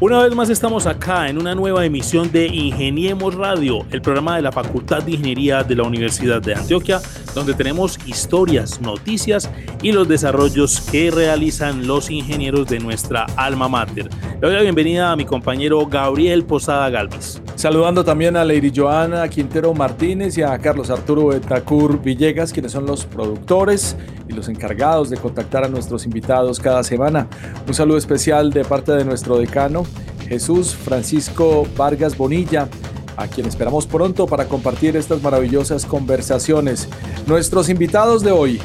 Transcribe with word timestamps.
Una 0.00 0.22
vez 0.22 0.32
más 0.32 0.48
estamos 0.48 0.86
acá 0.86 1.28
en 1.28 1.38
una 1.38 1.56
nueva 1.56 1.84
emisión 1.84 2.30
de 2.30 2.46
Ingeniemos 2.46 3.34
Radio, 3.34 3.84
el 3.90 4.00
programa 4.00 4.36
de 4.36 4.42
la 4.42 4.52
Facultad 4.52 5.02
de 5.02 5.10
Ingeniería 5.10 5.64
de 5.64 5.74
la 5.74 5.82
Universidad 5.82 6.40
de 6.40 6.54
Antioquia, 6.54 7.00
donde 7.34 7.52
tenemos 7.52 7.98
historias, 8.06 8.80
noticias 8.80 9.50
y 9.82 9.90
los 9.90 10.06
desarrollos 10.06 10.80
que 10.82 11.10
realizan 11.10 11.88
los 11.88 12.10
ingenieros 12.10 12.68
de 12.68 12.78
nuestra 12.78 13.26
alma 13.34 13.68
mater. 13.68 14.08
Le 14.40 14.46
doy 14.46 14.54
la 14.54 14.62
bienvenida 14.62 15.10
a 15.10 15.16
mi 15.16 15.24
compañero 15.24 15.84
Gabriel 15.84 16.44
Posada 16.44 16.88
Galvis. 16.90 17.42
Saludando 17.56 18.04
también 18.04 18.36
a 18.36 18.44
Lady 18.44 18.70
Joana 18.72 19.26
Quintero 19.26 19.74
Martínez 19.74 20.38
y 20.38 20.42
a 20.42 20.56
Carlos 20.58 20.90
Arturo 20.90 21.26
Betacur 21.26 22.00
Villegas, 22.00 22.52
quienes 22.52 22.70
son 22.70 22.86
los 22.86 23.04
productores 23.04 23.96
y 24.28 24.32
los 24.32 24.48
encargados 24.48 25.10
de 25.10 25.16
contactar 25.16 25.64
a 25.64 25.68
nuestros 25.68 26.04
invitados 26.04 26.60
cada 26.60 26.84
semana. 26.84 27.26
Un 27.66 27.74
saludo 27.74 27.98
especial 27.98 28.52
de 28.52 28.64
parte 28.64 28.92
de 28.92 29.04
nuestro 29.04 29.38
decano, 29.38 29.82
Jesús 30.28 30.74
Francisco 30.74 31.66
Vargas 31.76 32.16
Bonilla, 32.16 32.68
a 33.16 33.26
quien 33.26 33.46
esperamos 33.46 33.86
pronto 33.86 34.26
para 34.26 34.46
compartir 34.46 34.96
estas 34.96 35.22
maravillosas 35.22 35.86
conversaciones. 35.86 36.88
Nuestros 37.26 37.68
invitados 37.68 38.22
de 38.22 38.30
hoy, 38.30 38.60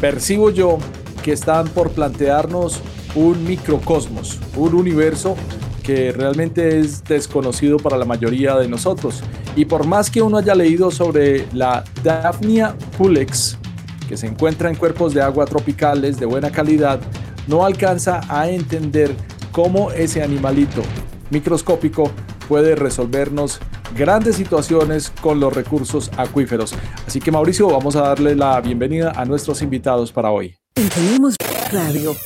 percibo 0.00 0.50
yo 0.50 0.78
que 1.22 1.32
están 1.32 1.66
por 1.68 1.90
plantearnos 1.90 2.80
un 3.14 3.44
microcosmos, 3.44 4.38
un 4.56 4.74
universo 4.74 5.36
que 5.82 6.12
realmente 6.12 6.78
es 6.78 7.04
desconocido 7.04 7.76
para 7.76 7.98
la 7.98 8.04
mayoría 8.04 8.56
de 8.56 8.68
nosotros. 8.68 9.22
Y 9.56 9.66
por 9.66 9.86
más 9.86 10.10
que 10.10 10.22
uno 10.22 10.38
haya 10.38 10.54
leído 10.54 10.90
sobre 10.90 11.46
la 11.52 11.84
Daphnia 12.02 12.74
pulex, 12.96 13.58
que 14.08 14.16
se 14.16 14.26
encuentra 14.26 14.70
en 14.70 14.76
cuerpos 14.76 15.12
de 15.12 15.22
agua 15.22 15.44
tropicales 15.44 16.18
de 16.18 16.26
buena 16.26 16.50
calidad, 16.50 17.00
no 17.46 17.64
alcanza 17.64 18.20
a 18.28 18.48
entender 18.48 19.14
cómo 19.54 19.92
ese 19.92 20.20
animalito 20.20 20.82
microscópico 21.30 22.10
puede 22.48 22.74
resolvernos 22.74 23.60
grandes 23.96 24.34
situaciones 24.34 25.10
con 25.20 25.38
los 25.38 25.52
recursos 25.54 26.10
acuíferos. 26.16 26.74
Así 27.06 27.20
que 27.20 27.30
Mauricio, 27.30 27.68
vamos 27.68 27.94
a 27.94 28.00
darle 28.00 28.34
la 28.34 28.60
bienvenida 28.60 29.12
a 29.14 29.24
nuestros 29.24 29.62
invitados 29.62 30.10
para 30.10 30.32
hoy. 30.32 30.56
Tenemos 30.74 31.36
Radio. 31.72 32.16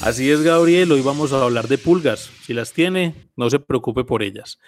Así 0.00 0.30
es, 0.30 0.42
Gabriel. 0.42 0.92
Hoy 0.92 1.00
vamos 1.00 1.32
a 1.32 1.42
hablar 1.42 1.66
de 1.66 1.76
pulgas. 1.76 2.30
Si 2.44 2.54
las 2.54 2.72
tiene, 2.72 3.16
no 3.36 3.50
se 3.50 3.58
preocupe 3.58 4.04
por 4.04 4.22
ellas. 4.22 4.60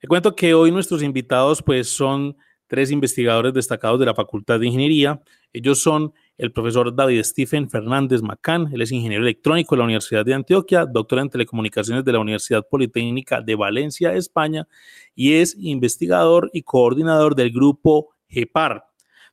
Le 0.00 0.06
cuento 0.06 0.36
que 0.36 0.54
hoy 0.54 0.70
nuestros 0.70 1.02
invitados 1.02 1.60
pues 1.60 1.88
son 1.88 2.36
tres 2.68 2.92
investigadores 2.92 3.52
destacados 3.52 3.98
de 3.98 4.06
la 4.06 4.14
Facultad 4.14 4.60
de 4.60 4.68
Ingeniería. 4.68 5.20
Ellos 5.52 5.80
son 5.80 6.12
el 6.38 6.52
profesor 6.52 6.94
David 6.94 7.22
Stephen 7.22 7.68
Fernández 7.68 8.22
Macán, 8.22 8.70
él 8.72 8.80
es 8.82 8.92
ingeniero 8.92 9.22
electrónico 9.22 9.74
de 9.74 9.78
la 9.80 9.84
Universidad 9.84 10.24
de 10.24 10.34
Antioquia, 10.34 10.86
doctor 10.86 11.18
en 11.18 11.28
telecomunicaciones 11.28 12.04
de 12.04 12.12
la 12.12 12.18
Universidad 12.18 12.66
Politécnica 12.66 13.42
de 13.42 13.54
Valencia, 13.54 14.14
España, 14.14 14.66
y 15.14 15.34
es 15.34 15.54
investigador 15.58 16.50
y 16.52 16.62
coordinador 16.62 17.34
del 17.34 17.50
grupo 17.50 18.14
GEPAR. 18.28 18.84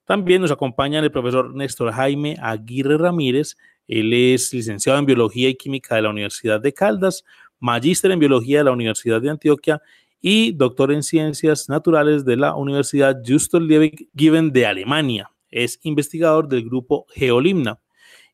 También 0.04 0.42
nos 0.42 0.52
acompaña 0.52 1.00
el 1.00 1.12
profesor 1.12 1.54
Néstor 1.56 1.92
Jaime 1.92 2.38
Aguirre 2.42 2.98
Ramírez, 2.98 3.56
él 3.88 4.14
es 4.14 4.54
licenciado 4.54 5.00
en 5.00 5.06
Biología 5.06 5.50
y 5.50 5.56
Química 5.56 5.96
de 5.96 6.02
la 6.02 6.10
Universidad 6.10 6.60
de 6.60 6.74
Caldas, 6.74 7.24
magíster 7.60 8.12
en 8.12 8.20
Biología 8.20 8.60
de 8.60 8.64
la 8.66 8.72
Universidad 8.72 9.22
de 9.22 9.30
Antioquia 9.30 9.82
y 10.20 10.52
doctor 10.52 10.92
en 10.92 11.04
Ciencias 11.04 11.70
Naturales 11.70 12.26
de 12.26 12.36
la 12.36 12.56
Universidad 12.56 13.22
Justus 13.26 13.62
Liebig 13.62 14.10
Given 14.16 14.52
de 14.52 14.66
Alemania. 14.66 15.32
Es 15.50 15.80
investigador 15.84 16.48
del 16.48 16.64
grupo 16.64 17.06
Geolimna. 17.10 17.80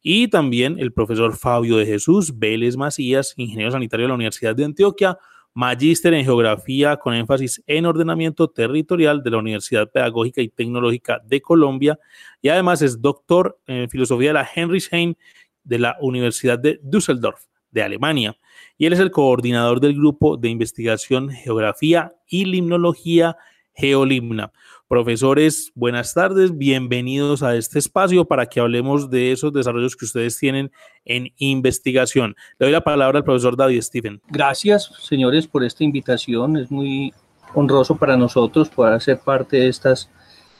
Y 0.01 0.27
también 0.27 0.77
el 0.79 0.91
profesor 0.91 1.35
Fabio 1.35 1.77
de 1.77 1.85
Jesús 1.85 2.37
Vélez 2.37 2.75
Macías, 2.75 3.33
ingeniero 3.37 3.71
sanitario 3.71 4.05
de 4.05 4.09
la 4.09 4.15
Universidad 4.15 4.55
de 4.55 4.65
Antioquia, 4.65 5.17
magíster 5.53 6.13
en 6.13 6.25
Geografía 6.25 6.97
con 6.97 7.13
énfasis 7.13 7.63
en 7.67 7.85
ordenamiento 7.85 8.49
territorial 8.49 9.21
de 9.21 9.29
la 9.29 9.37
Universidad 9.37 9.89
Pedagógica 9.89 10.41
y 10.41 10.49
Tecnológica 10.49 11.21
de 11.25 11.41
Colombia 11.41 11.99
y 12.41 12.49
además 12.49 12.81
es 12.81 13.01
doctor 13.01 13.59
en 13.67 13.89
Filosofía 13.89 14.29
de 14.29 14.33
la 14.33 14.45
Heinrich-Heine 14.45 15.15
de 15.63 15.79
la 15.79 15.95
Universidad 16.01 16.59
de 16.59 16.79
Düsseldorf, 16.83 17.45
de 17.71 17.83
Alemania, 17.83 18.37
y 18.77 18.85
él 18.85 18.93
es 18.93 18.99
el 18.99 19.11
coordinador 19.11 19.79
del 19.79 19.95
grupo 19.95 20.37
de 20.37 20.49
investigación 20.49 21.29
Geografía 21.29 22.13
y 22.27 22.45
Limnología 22.45 23.37
Geolimna. 23.73 24.51
Profesores, 24.87 25.71
buenas 25.75 26.13
tardes, 26.13 26.57
bienvenidos 26.57 27.41
a 27.41 27.55
este 27.55 27.79
espacio 27.79 28.25
para 28.25 28.45
que 28.45 28.59
hablemos 28.59 29.09
de 29.09 29.31
esos 29.31 29.53
desarrollos 29.53 29.95
que 29.95 30.05
ustedes 30.05 30.37
tienen 30.37 30.71
en 31.05 31.33
investigación. 31.37 32.35
Le 32.59 32.67
doy 32.67 32.73
la 32.73 32.83
palabra 32.83 33.19
al 33.19 33.23
profesor 33.23 33.55
David 33.55 33.81
Stephen. 33.81 34.21
Gracias, 34.29 34.91
señores, 34.99 35.47
por 35.47 35.63
esta 35.63 35.83
invitación. 35.83 36.57
Es 36.57 36.69
muy 36.69 37.13
honroso 37.55 37.95
para 37.95 38.17
nosotros 38.17 38.69
poder 38.69 39.01
ser 39.01 39.19
parte 39.19 39.57
de 39.57 39.69
estas 39.69 40.09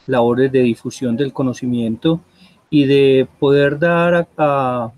labores 0.07 0.51
de 0.51 0.61
difusión 0.61 1.17
del 1.17 1.33
conocimiento 1.33 2.21
y 2.69 2.85
de 2.85 3.27
poder 3.39 3.77
dar 3.77 4.27
a, 4.37 4.91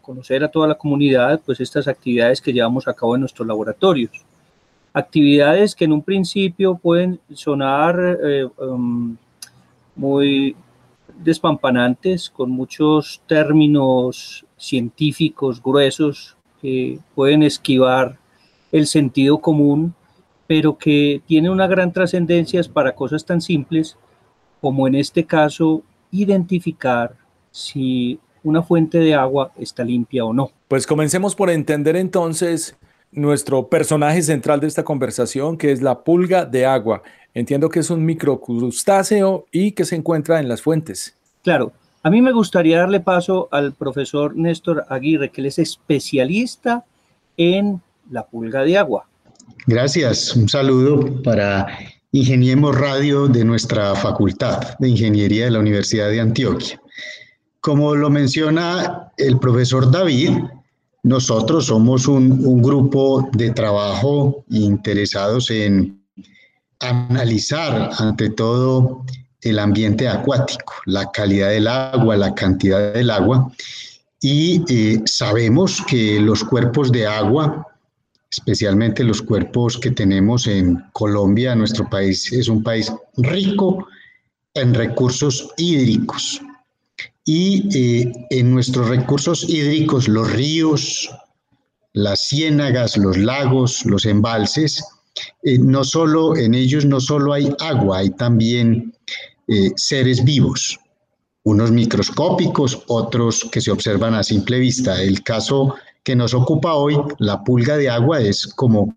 conocer 0.00 0.44
a 0.44 0.48
toda 0.48 0.68
la 0.68 0.76
comunidad 0.76 1.40
pues 1.44 1.60
estas 1.60 1.88
actividades 1.88 2.40
que 2.40 2.52
llevamos 2.52 2.86
a 2.86 2.94
cabo 2.94 3.16
en 3.16 3.20
nuestros 3.22 3.48
laboratorios. 3.48 4.24
Actividades 4.96 5.74
que 5.74 5.84
en 5.84 5.92
un 5.92 6.00
principio 6.00 6.74
pueden 6.74 7.20
sonar 7.34 8.18
eh, 8.24 8.48
um, 8.56 9.14
muy 9.94 10.56
despampanantes, 11.22 12.30
con 12.30 12.50
muchos 12.50 13.20
términos 13.26 14.46
científicos 14.56 15.62
gruesos 15.62 16.34
que 16.62 16.98
pueden 17.14 17.42
esquivar 17.42 18.16
el 18.72 18.86
sentido 18.86 19.36
común, 19.36 19.94
pero 20.46 20.78
que 20.78 21.20
tienen 21.26 21.50
una 21.50 21.66
gran 21.66 21.92
trascendencia 21.92 22.62
para 22.72 22.94
cosas 22.94 23.22
tan 23.22 23.42
simples 23.42 23.98
como 24.62 24.88
en 24.88 24.94
este 24.94 25.26
caso 25.26 25.82
identificar 26.10 27.14
si 27.50 28.18
una 28.42 28.62
fuente 28.62 28.96
de 28.96 29.14
agua 29.14 29.52
está 29.58 29.84
limpia 29.84 30.24
o 30.24 30.32
no. 30.32 30.52
Pues 30.68 30.86
comencemos 30.86 31.34
por 31.34 31.50
entender 31.50 31.96
entonces 31.96 32.78
nuestro 33.12 33.68
personaje 33.68 34.22
central 34.22 34.60
de 34.60 34.66
esta 34.66 34.84
conversación, 34.84 35.56
que 35.56 35.72
es 35.72 35.82
la 35.82 36.02
pulga 36.04 36.44
de 36.44 36.66
agua. 36.66 37.02
Entiendo 37.34 37.68
que 37.68 37.80
es 37.80 37.90
un 37.90 38.04
microcrustáceo 38.04 39.46
y 39.50 39.72
que 39.72 39.84
se 39.84 39.96
encuentra 39.96 40.40
en 40.40 40.48
las 40.48 40.62
fuentes. 40.62 41.14
Claro, 41.42 41.72
a 42.02 42.10
mí 42.10 42.22
me 42.22 42.32
gustaría 42.32 42.78
darle 42.78 43.00
paso 43.00 43.48
al 43.50 43.72
profesor 43.72 44.36
Néstor 44.36 44.84
Aguirre, 44.88 45.30
que 45.30 45.40
él 45.40 45.46
es 45.48 45.58
especialista 45.58 46.84
en 47.36 47.80
la 48.10 48.24
pulga 48.26 48.62
de 48.62 48.78
agua. 48.78 49.08
Gracias, 49.66 50.36
un 50.36 50.48
saludo 50.48 51.22
para 51.22 51.66
Ingeniemos 52.12 52.78
Radio 52.78 53.26
de 53.28 53.44
nuestra 53.44 53.94
Facultad 53.94 54.78
de 54.78 54.88
Ingeniería 54.88 55.46
de 55.46 55.50
la 55.50 55.58
Universidad 55.58 56.08
de 56.08 56.20
Antioquia. 56.20 56.80
Como 57.60 57.94
lo 57.94 58.08
menciona 58.08 59.12
el 59.16 59.38
profesor 59.38 59.90
David, 59.90 60.30
nosotros 61.06 61.66
somos 61.66 62.08
un, 62.08 62.60
grupo 62.60 63.30
de 63.32 63.52
trabajo 63.52 64.44
interesados 64.50 65.52
en 65.52 66.02
analizar 66.80 67.90
ante 67.98 68.30
todo 68.30 69.04
el 69.40 69.60
ambiente 69.60 70.08
acuático, 70.08 70.74
la 70.84 71.08
calidad 71.12 71.50
del 71.50 71.68
agua, 71.68 72.16
la 72.16 72.34
cantidad 72.34 72.92
del 72.92 73.10
agua, 73.10 73.52
y 74.20 74.64
eh, 74.68 75.00
sabemos 75.06 75.80
que 75.86 76.18
los 76.18 76.42
cuerpos 76.42 76.90
de 76.90 77.06
agua 77.06 77.64
especialmente 78.28 79.04
los 79.04 79.22
cuerpos 79.22 79.78
que 79.78 79.92
tenemos 79.92 80.48
en 80.48 80.82
Colombia. 80.92 81.54
Nuestro 81.54 81.88
país 81.88 82.32
es 82.32 82.48
un 82.48 82.64
país 82.64 82.92
rico 83.16 83.86
en 84.54 84.74
recursos 84.74 85.50
hídricos. 85.56 86.42
Y 87.28 87.68
eh, 87.76 88.12
en 88.30 88.54
nuestros 88.54 88.88
recursos 88.88 89.48
hídricos, 89.48 90.06
los 90.06 90.32
ríos, 90.32 91.10
las 91.92 92.28
ciénagas, 92.28 92.96
los 92.96 93.16
lagos, 93.16 93.84
los 93.84 94.06
embalses, 94.06 94.84
eh, 95.42 95.58
no 95.58 95.82
solo 95.82 96.36
en 96.36 96.54
ellos 96.54 96.84
no 96.84 97.00
solo 97.00 97.32
hay 97.32 97.52
agua, 97.58 97.98
hay 97.98 98.10
también 98.10 98.94
eh, 99.48 99.72
seres 99.74 100.22
vivos, 100.22 100.78
unos 101.42 101.72
microscópicos, 101.72 102.84
otros 102.86 103.44
que 103.50 103.60
se 103.60 103.72
observan 103.72 104.14
a 104.14 104.22
simple 104.22 104.60
vista. 104.60 105.02
El 105.02 105.24
caso 105.24 105.74
que 106.04 106.14
nos 106.14 106.32
ocupa 106.32 106.74
hoy, 106.74 106.96
la 107.18 107.42
pulga 107.42 107.76
de 107.76 107.90
agua, 107.90 108.20
es 108.20 108.46
como 108.46 108.96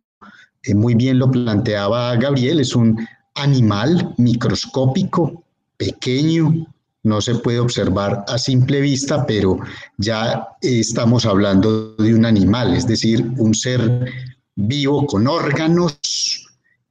muy 0.76 0.94
bien 0.94 1.18
lo 1.18 1.32
planteaba 1.32 2.16
Gabriel, 2.18 2.60
es 2.60 2.76
un 2.76 3.08
animal 3.34 4.14
microscópico, 4.18 5.44
pequeño, 5.78 6.68
no 7.04 7.22
se 7.22 7.36
puede 7.36 7.60
observar 7.60 8.26
a 8.28 8.38
simple 8.38 8.82
vista, 8.82 9.26
pero 9.26 9.60
ya 9.98 10.48
estamos 10.62 11.26
hablando 11.26 11.96
de 11.96 12.14
un 12.14 12.26
animal, 12.26 12.76
es 12.76 12.88
decir, 12.88 13.26
un 13.38 13.54
ser 13.54 14.12
vivo 14.56 15.06
con 15.06 15.28
órganos 15.28 15.98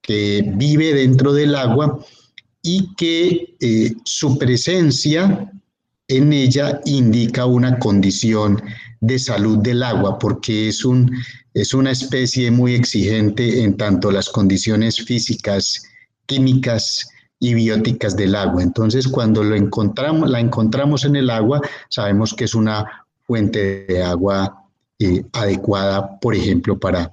que 0.00 0.42
vive 0.54 0.94
dentro 0.94 1.32
del 1.32 1.54
agua 1.54 1.98
y 2.62 2.94
que 2.96 3.56
eh, 3.60 3.94
su 4.04 4.38
presencia 4.38 5.52
en 6.08 6.32
ella 6.32 6.80
indica 6.86 7.44
una 7.44 7.78
condición 7.78 8.62
de 9.00 9.18
salud 9.18 9.58
del 9.58 9.82
agua, 9.82 10.18
porque 10.18 10.68
es, 10.68 10.84
un, 10.84 11.14
es 11.52 11.74
una 11.74 11.90
especie 11.90 12.50
muy 12.50 12.74
exigente 12.74 13.62
en 13.62 13.76
tanto 13.76 14.10
las 14.10 14.30
condiciones 14.30 15.04
físicas, 15.04 15.82
químicas 16.26 17.08
y 17.40 17.54
bióticas 17.54 18.16
del 18.16 18.34
agua. 18.34 18.62
Entonces, 18.62 19.08
cuando 19.08 19.44
lo 19.44 19.54
encontramos, 19.54 20.28
la 20.28 20.40
encontramos 20.40 21.04
en 21.04 21.16
el 21.16 21.30
agua, 21.30 21.60
sabemos 21.88 22.34
que 22.34 22.44
es 22.44 22.54
una 22.54 23.06
fuente 23.24 23.84
de 23.86 24.02
agua 24.02 24.64
eh, 24.98 25.22
adecuada, 25.32 26.18
por 26.18 26.34
ejemplo, 26.34 26.78
para 26.78 27.12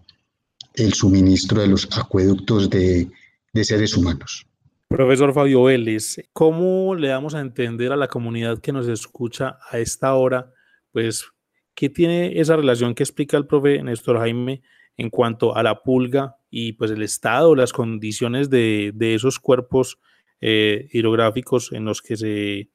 el 0.74 0.94
suministro 0.94 1.62
de 1.62 1.68
los 1.68 1.88
acueductos 1.98 2.70
de, 2.70 3.08
de 3.54 3.64
seres 3.64 3.96
humanos. 3.96 4.46
Profesor 4.88 5.34
Fabio 5.34 5.64
Vélez, 5.64 6.18
¿cómo 6.32 6.96
le 6.96 7.10
damos 7.10 7.36
a 7.36 7.42
entender 7.42 7.92
a 7.92 7.96
la 7.96 8.08
comunidad 8.08 8.60
que 8.60 8.72
nos 8.72 8.88
escucha 8.88 9.58
a 9.70 9.80
esta 9.80 10.14
hora, 10.14 10.54
pues, 10.92 11.26
qué 11.74 11.90
tiene 11.90 12.40
esa 12.40 12.56
relación 12.56 12.96
que 12.96 13.04
explica 13.04 13.38
el 13.38 13.48
profe 13.48 13.82
Néstor 13.84 14.18
Jaime 14.20 14.62
en 14.98 15.10
cuanto 15.10 15.56
a 15.56 15.64
la 15.64 15.82
pulga 15.84 16.38
y 16.50 16.74
pues 16.74 16.92
el 16.92 17.02
estado, 17.04 17.56
las 17.56 17.74
condiciones 17.74 18.50
de, 18.50 18.92
de 18.96 19.16
esos 19.16 19.40
cuerpos 19.40 20.00
eh, 20.42 20.88
hidrográficos 20.92 21.72
en 21.72 21.86
los 21.86 22.02
que 22.02 22.18
se, 22.18 22.70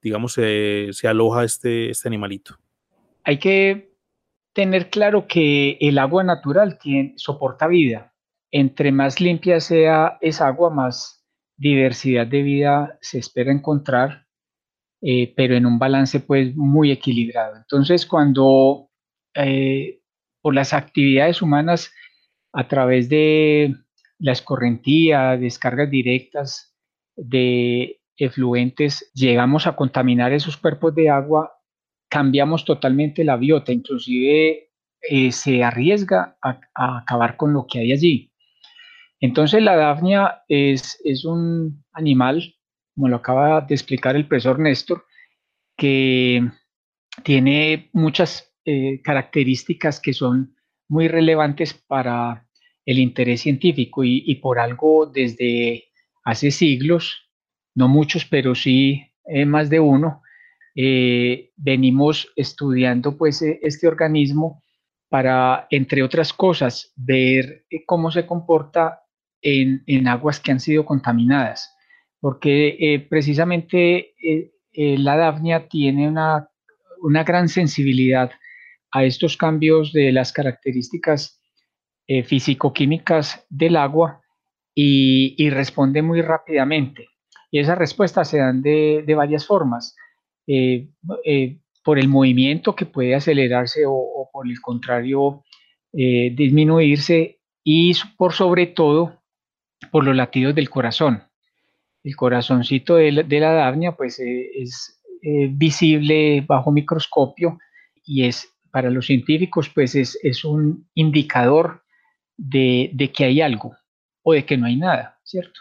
digamos, 0.00 0.34
se, 0.34 0.90
aloja 1.04 1.44
este, 1.44 1.90
este 1.90 2.08
animalito? 2.08 2.56
Hay 3.24 3.38
que 3.38 3.92
tener 4.52 4.90
claro 4.90 5.26
que 5.26 5.78
el 5.80 5.98
agua 5.98 6.24
natural 6.24 6.78
soporta 7.16 7.66
vida. 7.66 8.14
Entre 8.50 8.92
más 8.92 9.20
limpia 9.20 9.60
sea 9.60 10.18
esa 10.20 10.46
agua, 10.46 10.70
más 10.70 11.24
diversidad 11.56 12.26
de 12.26 12.42
vida 12.42 12.98
se 13.00 13.18
espera 13.18 13.52
encontrar, 13.52 14.26
eh, 15.00 15.32
pero 15.36 15.54
en 15.56 15.66
un 15.66 15.78
balance 15.78 16.20
pues 16.20 16.54
muy 16.56 16.90
equilibrado. 16.90 17.56
Entonces, 17.56 18.04
cuando 18.04 18.90
eh, 19.34 20.00
por 20.40 20.54
las 20.54 20.74
actividades 20.74 21.40
humanas 21.40 21.92
a 22.52 22.68
través 22.68 23.08
de 23.08 23.74
la 24.18 24.32
escorrentía, 24.32 25.36
descargas 25.36 25.90
directas 25.90 26.71
de 27.22 28.00
efluentes, 28.16 29.10
llegamos 29.14 29.66
a 29.66 29.76
contaminar 29.76 30.32
esos 30.32 30.56
cuerpos 30.56 30.94
de 30.94 31.08
agua, 31.08 31.52
cambiamos 32.08 32.64
totalmente 32.64 33.24
la 33.24 33.36
biota, 33.36 33.72
inclusive 33.72 34.70
eh, 35.02 35.32
se 35.32 35.62
arriesga 35.62 36.36
a, 36.42 36.60
acabar 36.74 37.36
con 37.36 37.52
lo 37.52 37.66
que 37.66 37.80
hay 37.80 37.92
allí. 37.92 38.32
Entonces 39.20 39.62
la 39.62 39.76
dafnia 39.76 40.42
es, 40.48 41.00
es 41.04 41.24
un 41.24 41.84
animal, 41.92 42.54
como 42.94 43.08
lo 43.08 43.16
acaba 43.16 43.60
de 43.60 43.74
explicar 43.74 44.16
el 44.16 44.26
profesor 44.26 44.58
Néstor, 44.58 45.04
que 45.76 46.42
tiene 47.22 47.88
muchas 47.92 48.52
eh, 48.64 49.00
características 49.02 50.00
que 50.00 50.12
son 50.12 50.56
muy 50.88 51.08
relevantes 51.08 51.72
para 51.74 52.46
el 52.84 52.98
interés 52.98 53.42
científico 53.42 54.02
y, 54.02 54.24
y, 54.26 54.36
por 54.36 54.58
algo 54.58 55.06
desde 55.06 55.91
hace 56.24 56.50
siglos, 56.50 57.30
no 57.74 57.88
muchos, 57.88 58.24
pero 58.24 58.54
sí 58.54 59.12
eh, 59.24 59.44
más 59.44 59.70
de 59.70 59.80
uno, 59.80 60.22
eh, 60.74 61.50
venimos 61.56 62.32
estudiando 62.34 63.18
pues 63.18 63.42
e, 63.42 63.60
este 63.62 63.86
organismo 63.86 64.62
para, 65.10 65.66
entre 65.70 66.02
otras 66.02 66.32
cosas, 66.32 66.92
ver 66.96 67.66
eh, 67.68 67.84
cómo 67.84 68.10
se 68.10 68.24
comporta 68.26 69.02
en, 69.42 69.82
en 69.86 70.08
aguas 70.08 70.40
que 70.40 70.52
han 70.52 70.60
sido 70.60 70.86
contaminadas, 70.86 71.76
porque 72.20 72.76
eh, 72.80 73.00
precisamente 73.00 74.14
la 74.74 75.16
Dafnia 75.16 75.68
tiene 75.68 76.08
una, 76.08 76.48
una, 77.02 77.24
gran 77.24 77.50
sensibilidad 77.50 78.30
a 78.90 79.04
estos 79.04 79.36
cambios 79.36 79.92
de 79.92 80.12
las 80.12 80.32
características 80.32 81.42
físico-químicas 82.06 83.44
del 83.50 83.76
agua 83.76 84.21
y, 84.74 85.50
responde 85.50 86.02
muy 86.02 86.22
rápidamente. 86.22 87.08
Y 87.50 87.58
esas 87.58 87.78
respuestas 87.78 88.28
se 88.28 88.38
dan 88.38 88.62
de, 88.62 89.04
de 89.06 89.14
varias 89.14 89.46
formas. 89.46 89.94
Eh, 90.46 90.88
eh, 91.24 91.58
por 91.84 91.98
el 91.98 92.08
movimiento 92.08 92.76
que 92.76 92.86
puede 92.86 93.14
acelerarse 93.14 93.82
o, 93.86 94.28
por 94.32 94.46
el 94.46 94.60
contrario 94.60 95.44
eh, 95.92 96.32
disminuirse 96.34 97.40
y 97.64 97.92
por 98.16 98.32
sobre 98.32 98.68
todo 98.68 99.20
por 99.90 100.04
los 100.04 100.14
latidos 100.14 100.54
del 100.54 100.70
corazón. 100.70 101.24
El 102.04 102.14
corazoncito 102.14 102.96
de 102.96 103.12
la, 103.12 103.22
de 103.24 103.40
davnia 103.40 103.92
pues 103.92 104.20
es 104.20 105.02
visible 105.50 106.44
bajo 106.46 106.70
microscopio 106.70 107.58
y 108.04 108.24
es 108.24 108.48
para 108.70 108.90
los 108.90 109.06
científicos 109.06 109.68
pues 109.68 109.94
es, 109.96 110.18
es 110.22 110.44
un 110.44 110.88
indicador 110.94 111.82
de, 112.36 112.90
de, 112.92 113.10
que 113.12 113.24
hay 113.24 113.40
algo 113.40 113.76
o 114.22 114.32
de 114.32 114.44
que 114.44 114.56
no 114.56 114.66
hay 114.66 114.76
nada, 114.76 115.18
¿cierto? 115.24 115.60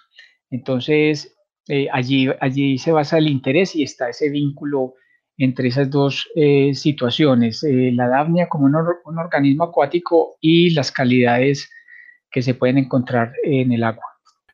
Entonces 0.49 1.35
eh, 1.67 1.87
allí, 1.91 2.27
allí 2.39 2.77
se 2.77 2.91
basa 2.91 3.17
el 3.17 3.27
interés 3.27 3.75
y 3.75 3.83
está 3.83 4.09
ese 4.09 4.29
vínculo 4.29 4.95
entre 5.37 5.69
esas 5.69 5.89
dos 5.89 6.27
eh, 6.35 6.73
situaciones, 6.73 7.63
eh, 7.63 7.91
la 7.93 8.07
davnia 8.07 8.49
como 8.49 8.65
un, 8.65 8.75
un, 9.05 9.17
organismo 9.17 9.65
acuático 9.65 10.37
y 10.41 10.71
las 10.71 10.91
calidades 10.91 11.69
que 12.29 12.41
se 12.41 12.55
pueden 12.55 12.77
encontrar 12.77 13.31
en 13.43 13.71
el 13.71 13.83
agua. 13.83 14.03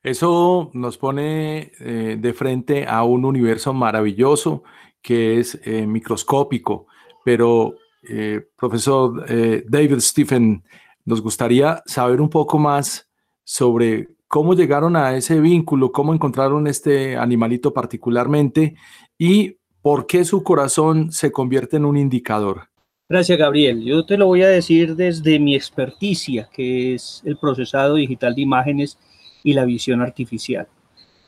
Eso 0.04 0.70
nos 0.74 0.98
pone 0.98 1.72
de 1.80 2.34
frente 2.34 2.86
a 2.88 3.04
un 3.04 3.26
universo 3.26 3.74
maravilloso 3.74 4.64
que 5.02 5.40
es 5.40 5.60
microscópico, 5.66 6.88
pero 7.26 7.76
profesor 8.56 9.26
David 9.68 10.00
Stephen, 10.00 10.64
nos 11.04 11.22
gustaría 11.22 11.82
saber 11.86 12.22
un 12.22 12.30
poco 12.30 12.58
más 12.58 13.07
sobre 13.50 14.10
cómo 14.28 14.56
llegaron 14.56 14.98
a 14.98 15.16
ese 15.16 15.40
vínculo, 15.40 15.94
cómo 15.94 16.14
encontraron 16.14 16.68
este 16.68 17.16
animalito 17.16 17.74
particularmente 17.74 18.76
y 19.18 19.56
por 19.82 20.06
qué 20.06 20.26
su 20.26 20.44
corazón 20.44 21.14
se 21.14 21.32
convierte 21.32 21.78
en 21.78 21.86
un 21.86 21.96
indicador. 21.96 22.64
Gracias, 23.08 23.40
Gabriel. 23.40 23.82
Yo 23.86 24.06
te 24.06 24.18
lo 24.18 24.26
voy 24.26 24.42
a 24.42 24.50
decir 24.50 24.98
desde 24.98 25.40
mi 25.40 25.56
experticia, 25.56 26.50
que 26.52 26.94
es 26.96 27.22
el 27.24 27.38
procesado 27.38 27.96
digital 27.96 28.36
de 28.36 28.42
imágenes 28.42 28.98
y 29.46 29.54
la 29.54 29.64
visión 29.64 30.02
artificial. 30.02 30.68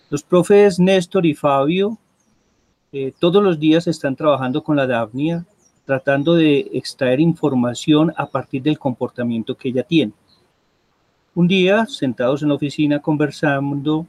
Los 0.09 0.21
profes 0.21 0.77
Néstor 0.77 1.25
y 1.25 1.35
Fabio 1.35 1.97
eh, 2.91 3.13
todos 3.17 3.41
los 3.41 3.57
días 3.57 3.87
están 3.87 4.17
trabajando 4.17 4.61
con 4.61 4.75
la 4.75 4.87
Daphnia, 4.87 5.45
tratando 5.85 6.35
de 6.35 6.67
extraer 6.73 7.21
información 7.21 8.11
a 8.17 8.25
partir 8.25 8.61
del 8.61 8.77
comportamiento 8.77 9.55
que 9.55 9.69
ella 9.69 9.83
tiene. 9.83 10.11
Un 11.35 11.47
día, 11.47 11.85
sentados 11.85 12.41
en 12.41 12.49
la 12.49 12.55
oficina 12.55 12.99
conversando, 12.99 14.07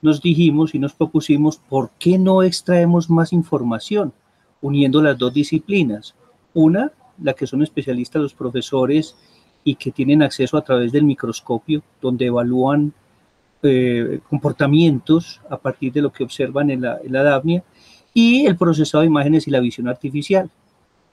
nos 0.00 0.22
dijimos 0.22 0.74
y 0.74 0.78
nos 0.78 0.94
propusimos 0.94 1.58
por 1.58 1.90
qué 1.98 2.18
no 2.18 2.42
extraemos 2.42 3.10
más 3.10 3.32
información 3.32 4.12
uniendo 4.62 5.02
las 5.02 5.18
dos 5.18 5.34
disciplinas. 5.34 6.14
Una, 6.54 6.90
la 7.22 7.34
que 7.34 7.46
son 7.46 7.62
especialistas 7.62 8.22
los 8.22 8.34
profesores 8.34 9.16
y 9.64 9.74
que 9.74 9.92
tienen 9.92 10.22
acceso 10.22 10.56
a 10.56 10.64
través 10.64 10.92
del 10.92 11.04
microscopio, 11.04 11.82
donde 12.00 12.26
evalúan 12.26 12.94
eh, 13.62 14.20
comportamientos 14.28 15.40
a 15.50 15.58
partir 15.58 15.92
de 15.92 16.02
lo 16.02 16.10
que 16.10 16.24
observan 16.24 16.70
en 16.70 16.80
la, 16.80 16.98
en 17.04 17.12
la 17.12 17.22
Daphnia, 17.22 17.62
y 18.14 18.46
el 18.46 18.56
procesado 18.56 19.02
de 19.02 19.08
imágenes 19.08 19.46
y 19.46 19.50
la 19.50 19.60
visión 19.60 19.88
artificial. 19.88 20.50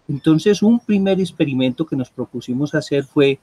Entonces, 0.08 0.63
un 0.63 0.80
primer 0.80 1.20
experimento 1.20 1.86
que 1.86 1.96
nos 1.96 2.10
propusimos 2.10 2.74
hacer 2.74 3.04
fue, 3.04 3.39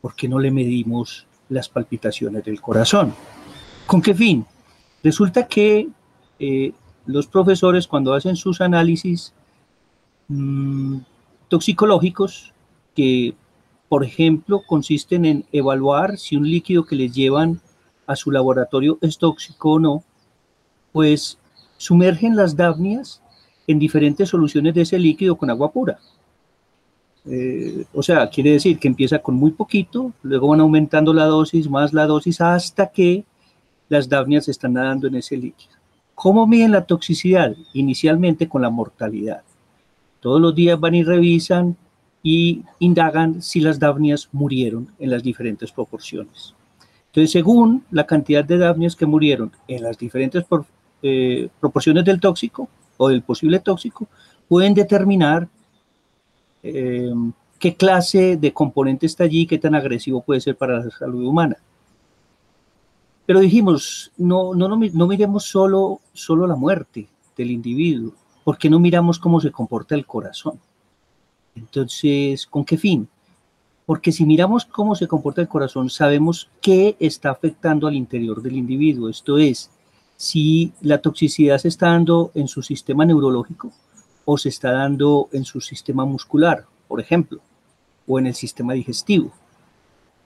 ¿por 0.00 0.16
qué 0.16 0.28
no 0.28 0.38
le 0.38 0.50
medimos 0.50 1.27
las 1.48 1.68
palpitaciones 1.68 2.44
del 2.44 2.60
corazón. 2.60 3.14
¿Con 3.86 4.02
qué 4.02 4.14
fin? 4.14 4.44
Resulta 5.02 5.46
que 5.46 5.88
eh, 6.38 6.72
los 7.06 7.26
profesores 7.26 7.86
cuando 7.86 8.12
hacen 8.12 8.36
sus 8.36 8.60
análisis 8.60 9.32
mmm, 10.28 10.98
toxicológicos, 11.48 12.52
que 12.94 13.34
por 13.88 14.04
ejemplo 14.04 14.62
consisten 14.66 15.24
en 15.24 15.44
evaluar 15.52 16.18
si 16.18 16.36
un 16.36 16.48
líquido 16.48 16.84
que 16.84 16.96
les 16.96 17.14
llevan 17.14 17.60
a 18.06 18.16
su 18.16 18.30
laboratorio 18.30 18.98
es 19.00 19.18
tóxico 19.18 19.72
o 19.72 19.78
no, 19.78 20.04
pues 20.92 21.38
sumergen 21.76 22.36
las 22.36 22.56
dafnias 22.56 23.22
en 23.66 23.78
diferentes 23.78 24.28
soluciones 24.28 24.74
de 24.74 24.82
ese 24.82 24.98
líquido 24.98 25.36
con 25.36 25.50
agua 25.50 25.72
pura. 25.72 25.98
Eh, 27.30 27.84
o 27.92 28.02
sea, 28.02 28.28
quiere 28.30 28.52
decir 28.52 28.78
que 28.78 28.88
empieza 28.88 29.18
con 29.18 29.34
muy 29.34 29.50
poquito, 29.50 30.12
luego 30.22 30.48
van 30.48 30.60
aumentando 30.60 31.12
la 31.12 31.26
dosis, 31.26 31.68
más 31.68 31.92
la 31.92 32.06
dosis, 32.06 32.40
hasta 32.40 32.86
que 32.86 33.24
las 33.88 34.08
dafnias 34.08 34.48
están 34.48 34.74
nadando 34.74 35.08
en 35.08 35.16
ese 35.16 35.36
líquido. 35.36 35.72
¿Cómo 36.14 36.46
miden 36.46 36.72
la 36.72 36.84
toxicidad? 36.84 37.54
Inicialmente 37.74 38.48
con 38.48 38.62
la 38.62 38.70
mortalidad. 38.70 39.42
Todos 40.20 40.40
los 40.40 40.54
días 40.54 40.80
van 40.80 40.94
y 40.94 41.04
revisan 41.04 41.76
y 42.22 42.62
indagan 42.78 43.40
si 43.42 43.60
las 43.60 43.78
dafnias 43.78 44.28
murieron 44.32 44.88
en 44.98 45.10
las 45.10 45.22
diferentes 45.22 45.70
proporciones. 45.70 46.54
Entonces, 47.06 47.30
según 47.30 47.84
la 47.90 48.06
cantidad 48.06 48.44
de 48.44 48.58
dafnias 48.58 48.96
que 48.96 49.06
murieron 49.06 49.52
en 49.68 49.82
las 49.82 49.96
diferentes 49.96 50.44
eh, 51.02 51.48
proporciones 51.60 52.04
del 52.04 52.20
tóxico 52.20 52.68
o 52.96 53.08
del 53.08 53.22
posible 53.22 53.60
tóxico, 53.60 54.08
pueden 54.48 54.74
determinar 54.74 55.48
eh, 56.62 57.12
qué 57.58 57.74
clase 57.74 58.36
de 58.36 58.52
componente 58.52 59.06
está 59.06 59.24
allí, 59.24 59.46
qué 59.46 59.58
tan 59.58 59.74
agresivo 59.74 60.22
puede 60.22 60.40
ser 60.40 60.56
para 60.56 60.78
la 60.78 60.90
salud 60.90 61.24
humana. 61.26 61.56
Pero 63.26 63.40
dijimos, 63.40 64.10
no, 64.16 64.54
no, 64.54 64.68
no, 64.68 65.06
miremos 65.06 65.44
solo, 65.44 66.00
solo 66.14 66.46
la 66.46 66.56
muerte 66.56 67.08
del 67.36 67.50
individuo, 67.50 68.14
porque 68.42 68.70
no 68.70 68.80
miramos 68.80 69.18
cómo 69.18 69.40
se 69.40 69.50
comporta 69.50 69.94
el 69.94 70.06
corazón. 70.06 70.58
Entonces, 71.54 72.46
¿con 72.46 72.64
qué 72.64 72.78
fin? 72.78 73.06
Porque 73.84 74.12
si 74.12 74.24
miramos 74.24 74.64
cómo 74.64 74.94
se 74.94 75.06
comporta 75.06 75.42
el 75.42 75.48
corazón, 75.48 75.90
sabemos 75.90 76.48
qué 76.62 76.96
está 77.00 77.30
afectando 77.30 77.86
al 77.86 77.96
interior 77.96 78.40
del 78.40 78.56
individuo. 78.56 79.08
Esto 79.10 79.36
es, 79.36 79.70
si 80.16 80.72
la 80.80 80.98
toxicidad 80.98 81.58
se 81.58 81.68
está 81.68 81.88
dando 81.88 82.30
en 82.34 82.48
su 82.48 82.62
sistema 82.62 83.04
neurológico 83.04 83.72
o 84.30 84.36
se 84.36 84.50
está 84.50 84.72
dando 84.72 85.30
en 85.32 85.46
su 85.46 85.58
sistema 85.62 86.04
muscular, 86.04 86.66
por 86.86 87.00
ejemplo, 87.00 87.40
o 88.06 88.18
en 88.18 88.26
el 88.26 88.34
sistema 88.34 88.74
digestivo. 88.74 89.32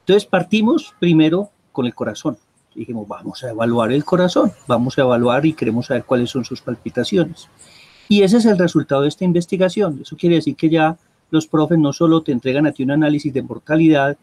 Entonces 0.00 0.26
partimos 0.26 0.92
primero 0.98 1.50
con 1.70 1.86
el 1.86 1.94
corazón. 1.94 2.36
Dijimos, 2.74 3.06
vamos 3.06 3.44
a 3.44 3.50
evaluar 3.50 3.92
el 3.92 4.04
corazón, 4.04 4.50
vamos 4.66 4.98
a 4.98 5.02
evaluar 5.02 5.46
y 5.46 5.52
queremos 5.52 5.86
saber 5.86 6.02
cuáles 6.02 6.30
son 6.30 6.44
sus 6.44 6.60
palpitaciones. 6.60 7.48
Y 8.08 8.24
ese 8.24 8.38
es 8.38 8.46
el 8.46 8.58
resultado 8.58 9.02
de 9.02 9.08
esta 9.08 9.24
investigación. 9.24 10.00
Eso 10.02 10.16
quiere 10.16 10.34
decir 10.34 10.56
que 10.56 10.68
ya 10.68 10.96
los 11.30 11.46
profes 11.46 11.78
no 11.78 11.92
solo 11.92 12.24
te 12.24 12.32
entregan 12.32 12.66
a 12.66 12.72
ti 12.72 12.82
un 12.82 12.90
análisis 12.90 13.32
de 13.32 13.42
mortalidad 13.42 14.16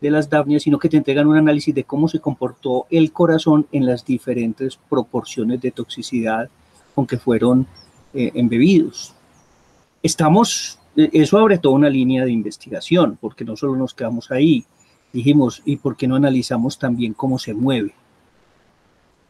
de 0.00 0.10
las 0.12 0.30
dafnias, 0.30 0.62
sino 0.62 0.78
que 0.78 0.88
te 0.88 0.96
entregan 0.96 1.26
un 1.26 1.38
análisis 1.38 1.74
de 1.74 1.82
cómo 1.82 2.06
se 2.06 2.20
comportó 2.20 2.86
el 2.88 3.10
corazón 3.10 3.66
en 3.72 3.84
las 3.84 4.04
diferentes 4.04 4.78
proporciones 4.88 5.60
de 5.60 5.72
toxicidad 5.72 6.48
con 6.94 7.04
que 7.04 7.18
fueron 7.18 7.66
eh, 8.14 8.30
embebidos. 8.36 9.13
Estamos, 10.04 10.78
eh, 10.96 11.08
eso 11.14 11.38
abre 11.38 11.56
toda 11.56 11.76
una 11.76 11.88
línea 11.88 12.26
de 12.26 12.30
investigación, 12.30 13.16
porque 13.18 13.42
no 13.42 13.56
solo 13.56 13.74
nos 13.74 13.94
quedamos 13.94 14.30
ahí, 14.30 14.66
dijimos, 15.14 15.62
¿y 15.64 15.76
por 15.76 15.96
qué 15.96 16.06
no 16.06 16.14
analizamos 16.14 16.78
también 16.78 17.14
cómo 17.14 17.38
se 17.38 17.54
mueve? 17.54 17.94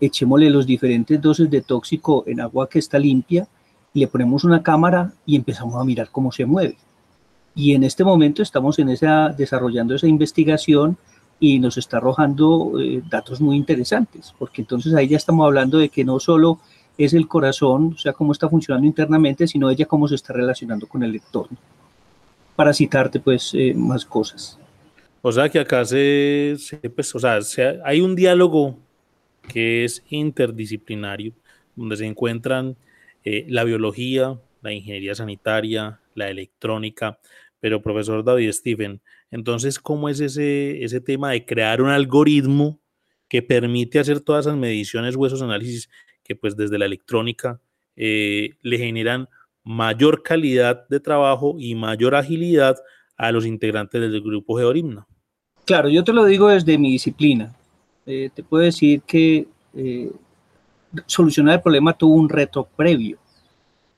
Echémosle 0.01 0.51
los 0.51 0.67
diferentes 0.67 1.23
dosis 1.23 1.49
de 1.49 1.63
tóxico 1.63 2.25
en 2.27 2.41
agua 2.41 2.69
que 2.69 2.81
está 2.81 2.99
limpia, 2.99 3.47
le 3.93 4.09
ponemos 4.09 4.43
una 4.43 4.65
cámara 4.65 5.13
y 5.25 5.37
empezamos 5.37 5.81
a 5.81 5.85
mirar 5.85 6.09
cómo 6.11 6.33
se 6.33 6.45
mueve. 6.45 6.77
Y 7.55 7.75
en 7.75 7.85
este 7.85 8.03
momento 8.03 8.43
estamos 8.43 8.81
en 8.81 8.89
esa, 8.89 9.29
desarrollando 9.29 9.95
esa 9.95 10.09
investigación 10.09 10.99
y 11.39 11.61
nos 11.61 11.79
está 11.79 11.99
arrojando 11.99 12.81
eh, 12.81 13.01
datos 13.09 13.41
muy 13.41 13.57
interesantes, 13.57 14.35
porque 14.41 14.63
entonces 14.63 14.93
ahí 14.95 15.07
ya 15.07 15.19
estamos 15.19 15.47
hablando 15.47 15.79
de 15.79 15.89
que 15.89 16.05
no 16.05 16.19
solo 16.19 16.59
es 16.97 17.13
el 17.15 17.27
corazón, 17.27 17.93
o 17.95 17.99
sea, 17.99 18.13
cómo 18.13 18.33
está 18.33 18.49
funcionando 18.49 18.87
internamente, 18.87 19.47
sino 19.47 19.71
ella 19.71 19.87
cómo 19.87 20.07
se 20.09 20.15
está 20.15 20.33
relacionando 20.33 20.87
con 20.87 21.03
el 21.03 21.15
entorno. 21.15 21.57
Para 22.57 22.73
citarte, 22.73 23.19
pues, 23.21 23.53
eh, 23.55 23.75
más 23.75 24.05
cosas. 24.05 24.59
O 25.23 25.33
sea, 25.33 25.49
que 25.49 25.59
acá 25.59 25.85
se, 25.85 26.57
pues, 26.95 27.15
o 27.15 27.19
sea, 27.19 27.41
hay 27.85 28.01
un 28.01 28.15
diálogo 28.15 28.79
que 29.49 29.85
es 29.85 30.03
interdisciplinario, 30.11 31.33
donde 31.75 31.97
se 31.97 32.07
encuentran 32.07 32.77
eh, 33.25 33.47
la 33.49 33.65
biología, 33.65 34.39
la 34.63 34.73
ingeniería 34.73 35.15
sanitaria, 35.15 36.01
la 36.15 36.29
electrónica, 36.29 37.19
pero 37.59 37.83
profesor 37.83 38.23
David 38.23 38.53
Stephen, 38.53 39.01
entonces, 39.31 39.81
¿cómo 39.81 40.09
es 40.09 40.21
ese, 40.21 40.85
ese 40.85 41.01
tema 41.01 41.33
de 41.33 41.45
crear 41.45 41.83
un 41.83 41.89
algoritmo 41.89 42.79
que 43.29 43.43
permite 43.43 43.99
hacer 43.99 44.21
todas 44.21 44.47
esas 44.47 44.57
mediciones 44.57 45.17
o 45.17 45.27
esos 45.27 45.43
análisis 45.43 45.91
que 46.25 46.35
pues 46.35 46.57
desde 46.57 46.79
la 46.79 46.87
electrónica 46.87 47.61
eh, 47.97 48.55
le 48.63 48.79
generan 48.79 49.29
mayor 49.63 50.23
calidad 50.23 50.89
de 50.89 50.99
trabajo 50.99 51.55
y 51.59 51.75
mayor 51.75 52.15
agilidad 52.15 52.77
a 53.17 53.31
los 53.31 53.47
integrantes 53.47 54.01
del 54.01 54.21
grupo 54.21 54.57
Georimna? 54.57 55.07
Claro, 55.65 55.89
yo 55.89 56.03
te 56.03 56.13
lo 56.13 56.25
digo 56.25 56.49
desde 56.49 56.77
mi 56.77 56.91
disciplina. 56.91 57.55
Eh, 58.07 58.31
te 58.35 58.43
puedo 58.43 58.65
decir 58.65 59.03
que 59.03 59.47
eh, 59.75 60.11
solucionar 61.07 61.55
el 61.55 61.63
problema 61.63 61.93
tuvo 61.93 62.17
un 62.17 62.29
reto 62.29 62.69
previo, 62.77 63.19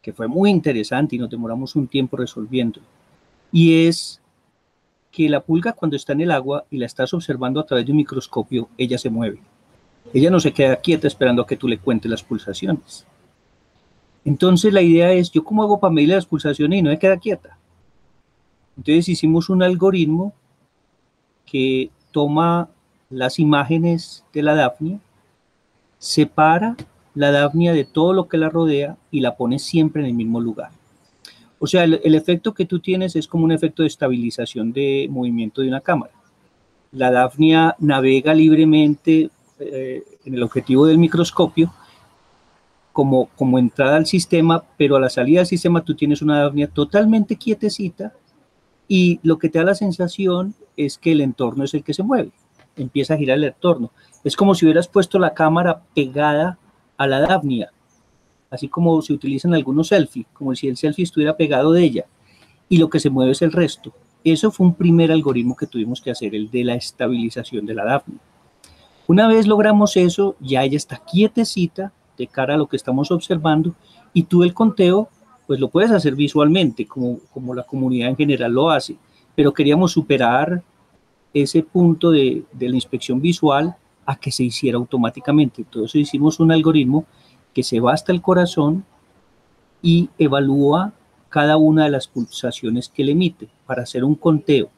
que 0.02 0.12
fue 0.12 0.28
muy 0.28 0.50
interesante 0.50 1.16
y 1.16 1.18
nos 1.18 1.30
demoramos 1.30 1.75
un 1.75 1.88
tiempo 1.88 2.16
resolviendo 2.16 2.80
y 3.52 3.87
es 3.87 4.21
que 5.11 5.28
la 5.28 5.40
pulga 5.40 5.73
cuando 5.73 5.97
está 5.97 6.12
en 6.12 6.23
el 6.23 6.30
agua 6.30 6.66
y 6.71 6.78
la 6.78 6.87
estás 6.87 7.14
observando 7.14 7.61
a 7.61 7.66
través 7.66 7.87
de 7.87 7.92
un 7.92 7.97
microscopio, 7.99 8.68
ella 8.76 8.99
se 8.99 9.09
mueve. 9.09 9.40
Ella 10.13 10.31
no 10.31 10.41
se 10.41 10.53
queda 10.53 10.77
quieta 10.77 11.07
esperando 11.07 11.43
a 11.43 11.47
que 11.47 11.57
tú 11.57 11.69
le 11.69 11.79
cuentes 11.79 12.11
las 12.11 12.23
pulsaciones. 12.23 13.07
Entonces 14.25 14.73
la 14.73 14.83
idea 14.83 15.13
es, 15.13 15.31
¿yo 15.31 15.45
cómo 15.45 15.63
hago 15.63 15.79
para 15.79 15.93
medir 15.93 16.11
las 16.11 16.27
pulsaciones 16.27 16.79
y 16.79 16.83
no 16.83 16.91
me 16.91 16.99
queda 16.99 17.17
quieta? 17.17 17.57
Entonces 18.77 19.09
hicimos 19.09 19.49
un 19.49 19.63
algoritmo 19.63 20.35
que 21.45 21.91
toma 22.11 22.69
las 23.09 23.39
imágenes 23.39 24.25
de 24.33 24.43
la 24.43 24.55
Daphnia, 24.55 24.99
separa 25.99 26.77
la 27.15 27.31
Daphnia 27.31 27.73
de 27.73 27.85
todo 27.85 28.13
lo 28.13 28.29
que 28.29 28.37
la 28.37 28.51
rodea 28.51 28.97
y 29.11 29.21
la 29.21 29.37
pone 29.37 29.59
siempre 29.59 30.03
en 30.03 30.09
el 30.09 30.15
mismo 30.15 30.41
lugar. 30.41 30.71
O 31.59 31.67
sea, 31.67 31.85
el, 31.85 32.15
efecto 32.15 32.53
que 32.53 32.67
tú 32.67 32.81
tienes 32.81 33.17
es 33.17 33.27
como 33.27 33.45
un 33.45 33.53
efecto 33.53 33.83
de 33.83 33.89
estabilización 33.89 34.73
de 34.73 35.07
movimiento 35.11 35.63
de 35.63 35.69
una 35.69 35.81
cámara. 35.81 36.13
La 36.93 37.11
Daphnia 37.11 37.75
navega 37.79 38.35
libremente 38.35 39.31
eh, 39.59 40.05
en 40.25 40.35
el 40.35 40.43
objetivo 40.43 40.87
del 40.87 40.99
microscopio 40.99 41.73
como, 42.93 43.27
como 43.37 43.59
entrada 43.59 43.97
al 43.97 44.07
sistema, 44.07 44.65
pero 44.77 44.97
a 44.97 45.01
la 45.01 45.11
salida 45.11 45.41
del 45.41 45.47
sistema 45.47 45.85
tú 45.85 45.95
tienes 45.95 46.23
una 46.23 46.41
Daphnia 46.41 46.69
totalmente 46.69 47.37
quietecita 47.37 48.15
y 48.89 49.21
lo 49.23 49.39
que 49.39 49.49
te 49.49 49.59
da 49.59 49.65
la 49.65 49.75
sensación 49.75 50.55
es 50.77 50.97
que 50.99 51.13
el 51.13 51.21
entorno 51.21 51.65
es 51.65 51.75
el 51.75 51.85
que 51.85 51.95
se 51.95 52.03
mueve, 52.03 52.31
empieza 52.77 53.15
a 53.15 53.19
girar 53.19 53.39
el 53.39 53.45
entorno. 53.45 53.91
Es 54.25 54.37
como 54.37 54.55
si 54.55 54.65
hubieras 54.65 54.89
puesto 54.89 55.19
la 55.19 55.35
cámara 55.35 55.83
pegada 55.95 56.59
a 56.97 57.07
la 57.07 57.21
Daphnia 57.21 57.71
así 58.51 58.69
como 58.69 59.01
se 59.03 59.13
utilizan 59.13 59.55
algunos 59.55 59.89
selfies, 59.89 60.27
como 60.33 60.55
si 60.55 60.69
el 60.69 60.77
selfie 60.77 61.05
estuviera 61.05 61.37
pegado 61.37 61.73
de 61.73 61.85
ella, 61.85 62.05
y 62.69 62.79
lo 62.79 62.91
que 62.91 63.01
se 63.01 63.11
mueve 63.11 63.33
es 63.33 63.43
el 63.43 63.53
resto. 63.53 63.93
Eso 64.25 64.51
fue 64.51 64.67
un 64.67 64.75
primer 64.75 65.13
algoritmo 65.13 65.57
que 65.57 65.67
tuvimos 65.67 66.01
que 66.01 66.11
hacer, 66.11 66.35
el 66.35 66.51
de 66.51 66.65
la 66.65 66.75
estabilización 66.75 67.65
de 67.67 67.75
la 67.75 67.85
Daphne. 67.85 68.19
Una 69.09 69.29
vez 69.29 69.47
logramos 69.47 69.97
eso, 69.97 70.37
ya 70.41 70.65
ella 70.65 70.77
está 70.77 70.97
quietecita 70.97 71.93
de 72.19 72.27
cara 72.27 72.55
a 72.55 72.57
lo 72.57 72.67
que 72.67 72.77
estamos 72.77 73.11
observando, 73.11 73.75
y 74.13 74.25
tú 74.25 74.43
el 74.43 74.55
conteo, 74.55 75.09
pues 75.47 75.61
lo 75.61 75.69
puedes 75.69 75.91
hacer 75.91 76.15
visualmente, 76.15 76.87
como, 76.87 77.19
como 77.33 77.55
la 77.55 77.63
comunidad 77.63 78.09
en 78.09 78.17
general 78.17 78.53
lo 78.53 78.71
hace, 78.71 78.97
pero 79.35 79.53
queríamos 79.53 79.93
superar 79.93 80.63
ese 81.35 81.63
punto 81.63 82.11
de, 82.11 82.45
de 82.53 82.69
la 82.69 82.75
inspección 82.75 83.21
visual 83.21 83.77
a 84.07 84.17
que 84.17 84.33
se 84.33 84.45
hiciera 84.45 84.79
automáticamente. 84.79 85.63
Entonces 85.63 86.01
hicimos 86.01 86.41
un 86.41 86.51
algoritmo 86.51 87.05
que 87.53 87.63
se 87.63 87.81
va 87.81 87.93
hasta 87.93 88.13
el 88.13 88.23
corazón 88.23 88.85
y 89.83 90.09
evalúa 90.19 90.95
cada 91.29 91.59
una 91.59 91.85
de 91.85 91.91
las 91.91 92.09
pulsaciones 92.09 92.89
que 92.89 93.05
le 93.05 93.13
emite 93.13 93.49
para 93.67 93.83
hacer 93.83 94.05
un 94.05 94.15
conteo 94.15 94.71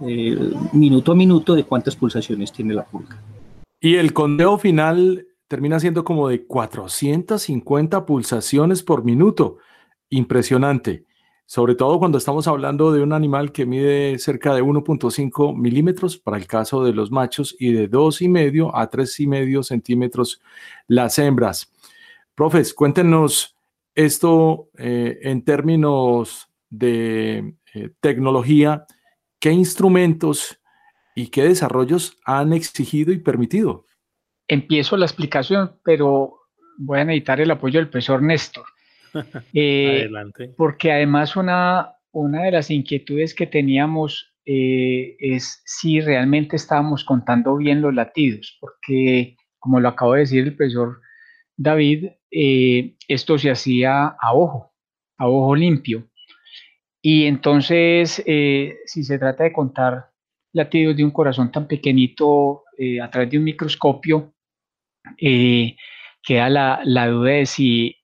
eh, 0.00 0.36
minuto 0.72 1.12
a 1.12 1.14
minuto 1.14 1.54
de 1.54 1.64
cuántas 1.64 1.94
pulsaciones 1.94 2.50
tiene 2.50 2.74
la 2.74 2.84
pulga. 2.84 3.20
Y 3.84 3.96
el 3.96 4.12
conteo 4.12 4.58
final 4.58 5.26
termina 5.48 5.80
siendo 5.80 6.04
como 6.04 6.28
de 6.28 6.46
450 6.46 8.06
pulsaciones 8.06 8.84
por 8.84 9.02
minuto. 9.02 9.58
Impresionante. 10.08 11.04
Sobre 11.46 11.74
todo 11.74 11.98
cuando 11.98 12.16
estamos 12.16 12.46
hablando 12.46 12.92
de 12.92 13.02
un 13.02 13.12
animal 13.12 13.50
que 13.50 13.66
mide 13.66 14.20
cerca 14.20 14.54
de 14.54 14.62
1.5 14.62 15.56
milímetros 15.56 16.16
para 16.16 16.36
el 16.36 16.46
caso 16.46 16.84
de 16.84 16.92
los 16.92 17.10
machos 17.10 17.56
y 17.58 17.72
de 17.72 17.90
2,5 17.90 18.70
a 18.72 18.88
3,5 18.88 19.64
centímetros 19.64 20.40
las 20.86 21.18
hembras. 21.18 21.72
Profes, 22.36 22.74
cuéntenos 22.74 23.56
esto 23.96 24.68
eh, 24.78 25.18
en 25.22 25.42
términos 25.42 26.48
de 26.70 27.56
eh, 27.74 27.90
tecnología, 27.98 28.86
¿qué 29.40 29.50
instrumentos 29.50 30.61
y 31.14 31.28
qué 31.28 31.44
desarrollos 31.44 32.18
han 32.24 32.52
exigido 32.52 33.12
y 33.12 33.18
permitido? 33.18 33.86
Empiezo 34.48 34.96
la 34.96 35.06
explicación, 35.06 35.76
pero 35.84 36.40
voy 36.78 37.00
a 37.00 37.04
necesitar 37.04 37.40
el 37.40 37.50
apoyo 37.50 37.78
del 37.78 37.88
profesor 37.88 38.22
Néstor. 38.22 38.64
Eh, 39.52 40.00
Adelante. 40.00 40.54
Porque 40.56 40.90
además 40.90 41.36
una, 41.36 41.96
una 42.12 42.44
de 42.44 42.52
las 42.52 42.70
inquietudes 42.70 43.34
que 43.34 43.46
teníamos 43.46 44.32
es 44.44 45.62
si 45.66 46.00
realmente 46.00 46.56
estábamos 46.56 47.04
contando 47.04 47.56
bien 47.56 47.82
los 47.82 47.94
latidos, 47.94 48.56
porque 48.58 49.36
como 49.58 49.78
lo 49.80 49.88
acabo 49.88 50.14
de 50.14 50.20
decir 50.20 50.44
el 50.44 50.56
profesor 50.56 51.00
David, 51.56 52.08
eh, 52.30 52.96
esto 53.06 53.38
se 53.38 53.50
hacía 53.50 54.16
a 54.20 54.34
ojo, 54.34 54.74
a 55.18 55.28
ojo 55.28 55.54
limpio. 55.54 56.08
Y 57.00 57.26
entonces, 57.26 58.22
eh, 58.26 58.78
si 58.86 59.04
se 59.04 59.18
trata 59.18 59.44
de 59.44 59.52
contar 59.52 60.10
latidos 60.52 60.96
de 60.96 61.04
un 61.04 61.10
corazón 61.10 61.50
tan 61.50 61.66
pequeñito 61.66 62.64
eh, 62.78 63.00
a 63.00 63.10
través 63.10 63.30
de 63.30 63.38
un 63.38 63.44
microscopio, 63.44 64.34
queda 65.16 66.48
la, 66.48 66.80
la, 66.84 67.08
duda 67.08 67.32
de 67.32 67.46
si, 67.46 67.96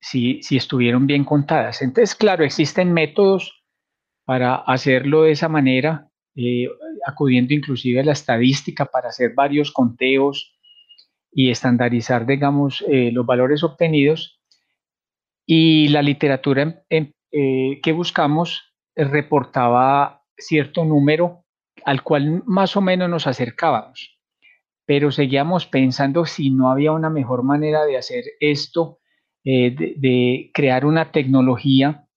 si, 0.00 0.42
si 0.42 0.56
estuvieron 0.56 1.06
bien 1.06 1.24
contadas. 1.24 1.82
Entonces, 1.82 2.14
claro, 2.14 2.44
existen 2.44 2.92
métodos 2.92 3.64
para 4.24 4.56
hacerlo 4.56 5.22
de 5.22 5.32
esa 5.32 5.48
manera, 5.48 6.10
acudiendo 7.06 7.54
inclusive 7.54 8.00
a 8.00 8.04
la 8.04 8.12
estadística 8.12 8.84
para 8.86 9.08
hacer 9.08 9.32
varios 9.34 9.72
conteos 9.72 10.56
y 11.32 11.50
estandarizar, 11.50 12.26
digamos, 12.26 12.84
eh, 12.88 13.10
los 13.12 13.24
valores 13.24 13.62
obtenidos. 13.62 14.40
Y 15.46 15.88
la 15.88 16.02
literatura 16.02 16.82
eh, 16.90 17.12
que 17.82 17.92
buscamos 17.92 18.74
reportaba 18.96 20.24
cierto 20.36 20.84
número 20.84 21.45
al 21.86 22.02
cual 22.02 22.42
más 22.46 22.76
o 22.76 22.80
menos 22.80 23.08
nos 23.08 23.28
acercábamos, 23.28 24.18
pero 24.84 25.12
seguíamos 25.12 25.66
pensando 25.66 26.26
si 26.26 26.50
no 26.50 26.68
había 26.68 26.90
una 26.90 27.10
mejor 27.10 27.44
manera 27.44 27.86
de 27.86 27.96
hacer 27.96 28.24
esto, 28.40 28.98
eh, 29.44 29.70
de, 29.70 30.50
crear 30.52 30.84
una 30.84 31.12
tecnología 31.12 32.08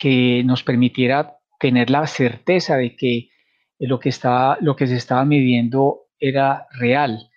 que 0.00 0.42
nos 0.44 0.64
permitiera 0.64 1.38
tener 1.60 1.90
la 1.90 2.08
certeza 2.08 2.76
de 2.76 2.96
que 2.96 3.28
lo 3.78 4.00
que, 4.00 4.08
estaba, 4.08 4.58
lo 4.60 4.74
que 4.74 4.88
se 4.88 4.96
estaba 4.96 5.24
midiendo 5.24 6.08
era 6.18 6.66
real. 6.72 7.30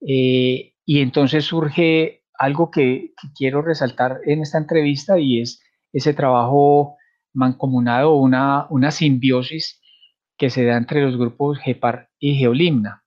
Eh, 0.00 0.74
y 0.84 1.00
entonces 1.00 1.44
surge 1.44 2.24
algo 2.36 2.72
que, 2.72 3.12
quiero 3.36 3.62
resaltar 3.62 4.18
en 4.26 4.42
esta 4.42 4.58
entrevista 4.58 5.20
y 5.20 5.40
es 5.42 5.62
ese 5.92 6.12
trabajo 6.12 6.96
mancomunado, 7.32 8.16
una, 8.16 8.66
una 8.68 8.90
simbiosis 8.90 9.80
que 10.36 10.50
se 10.50 10.64
da 10.64 10.76
entre 10.76 11.02
los 11.02 11.16
grupos 11.16 11.58
GEPAR 11.58 12.08
y 12.18 12.34
Geolimna. 12.36 13.04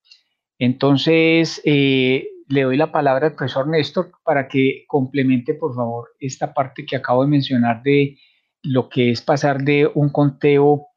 Entonces, 0.59 1.61
eh, 1.65 2.27
le 2.47 2.63
doy 2.63 2.77
la 2.77 2.91
palabra 2.91 3.27
al 3.27 3.35
profesor 3.35 3.67
Néstor 3.67 4.11
para 4.23 4.47
que 4.47 4.85
complemente, 4.87 5.53
por 5.53 5.75
favor, 5.75 6.09
esta 6.19 6.53
parte 6.53 6.85
que 6.85 6.95
acabo 6.95 7.23
de 7.23 7.29
mencionar 7.29 7.83
de 7.83 8.17
lo 8.63 8.89
que 8.89 9.11
es 9.11 9.21
pasar 9.21 9.63
de 9.63 9.89
un 9.93 10.09
conteo, 10.09 10.87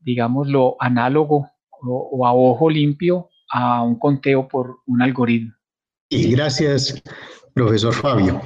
digamos, 0.00 0.48
lo 0.48 0.76
análogo 0.80 1.48
o 1.80 2.26
a 2.26 2.34
ojo 2.34 2.70
limpio 2.70 3.28
a 3.50 3.82
un 3.82 3.98
conteo 3.98 4.48
por 4.48 4.78
un 4.86 5.02
algoritmo. 5.02 5.52
Y 6.08 6.30
gracias, 6.32 7.02
profesor 7.54 7.94
Fabio. 7.94 8.40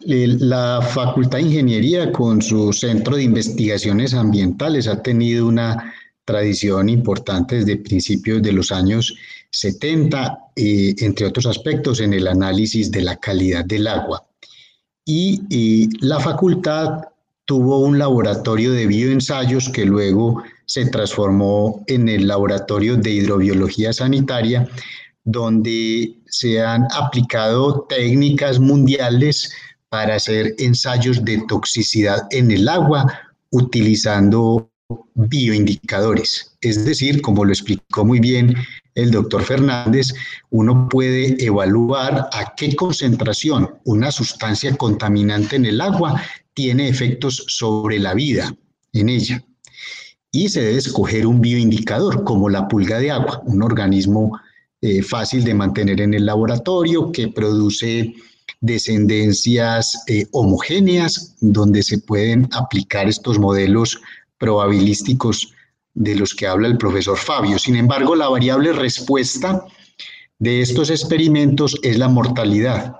La 0.00 0.80
Facultad 0.82 1.38
de 1.38 1.44
Ingeniería 1.44 2.12
con 2.12 2.42
su 2.42 2.72
Centro 2.72 3.16
de 3.16 3.24
Investigaciones 3.24 4.14
Ambientales 4.14 4.88
ha 4.88 5.02
tenido 5.02 5.46
una 5.48 5.94
tradición 6.26 6.90
importante 6.90 7.56
desde 7.56 7.78
principios 7.78 8.42
de 8.42 8.52
los 8.52 8.70
años 8.70 9.16
70, 9.50 10.38
eh, 10.56 10.94
entre 10.98 11.26
otros 11.26 11.46
aspectos, 11.46 12.00
en 12.00 12.12
el 12.12 12.26
análisis 12.26 12.90
de 12.90 13.00
la 13.00 13.16
calidad 13.16 13.64
del 13.64 13.86
agua. 13.86 14.26
Y, 15.06 15.40
y 15.48 15.88
la 16.04 16.20
facultad 16.20 17.04
tuvo 17.46 17.78
un 17.78 17.98
laboratorio 17.98 18.72
de 18.72 18.86
bioensayos 18.86 19.70
que 19.70 19.86
luego 19.86 20.42
se 20.66 20.84
transformó 20.86 21.84
en 21.86 22.08
el 22.08 22.26
Laboratorio 22.26 22.96
de 22.96 23.12
Hidrobiología 23.12 23.92
Sanitaria, 23.92 24.68
donde 25.22 26.18
se 26.26 26.60
han 26.60 26.88
aplicado 26.92 27.86
técnicas 27.88 28.58
mundiales 28.58 29.52
para 29.88 30.16
hacer 30.16 30.54
ensayos 30.58 31.24
de 31.24 31.42
toxicidad 31.46 32.26
en 32.30 32.50
el 32.50 32.68
agua 32.68 33.06
utilizando 33.50 34.68
bioindicadores. 35.14 36.56
Es 36.60 36.84
decir, 36.84 37.20
como 37.22 37.44
lo 37.44 37.52
explicó 37.52 38.04
muy 38.04 38.20
bien 38.20 38.54
el 38.94 39.10
doctor 39.10 39.42
Fernández, 39.42 40.14
uno 40.50 40.88
puede 40.88 41.42
evaluar 41.44 42.28
a 42.32 42.54
qué 42.56 42.74
concentración 42.76 43.78
una 43.84 44.10
sustancia 44.10 44.76
contaminante 44.76 45.56
en 45.56 45.66
el 45.66 45.80
agua 45.80 46.22
tiene 46.54 46.88
efectos 46.88 47.44
sobre 47.48 47.98
la 47.98 48.14
vida 48.14 48.54
en 48.92 49.08
ella 49.10 49.44
y 50.32 50.48
se 50.48 50.60
debe 50.60 50.78
escoger 50.78 51.26
un 51.26 51.40
bioindicador 51.40 52.24
como 52.24 52.48
la 52.48 52.68
pulga 52.68 52.98
de 52.98 53.10
agua, 53.10 53.42
un 53.46 53.62
organismo 53.62 54.38
eh, 54.80 55.02
fácil 55.02 55.44
de 55.44 55.54
mantener 55.54 56.00
en 56.00 56.14
el 56.14 56.26
laboratorio 56.26 57.10
que 57.12 57.28
produce 57.28 58.14
descendencias 58.60 60.02
eh, 60.06 60.26
homogéneas 60.32 61.36
donde 61.40 61.82
se 61.82 61.98
pueden 61.98 62.48
aplicar 62.52 63.08
estos 63.08 63.38
modelos 63.38 64.00
probabilísticos 64.38 65.52
de 65.94 66.14
los 66.14 66.34
que 66.34 66.46
habla 66.46 66.68
el 66.68 66.76
profesor 66.76 67.16
Fabio. 67.16 67.58
Sin 67.58 67.76
embargo, 67.76 68.14
la 68.14 68.28
variable 68.28 68.72
respuesta 68.72 69.64
de 70.38 70.60
estos 70.60 70.90
experimentos 70.90 71.78
es 71.82 71.98
la 71.98 72.08
mortalidad. 72.08 72.96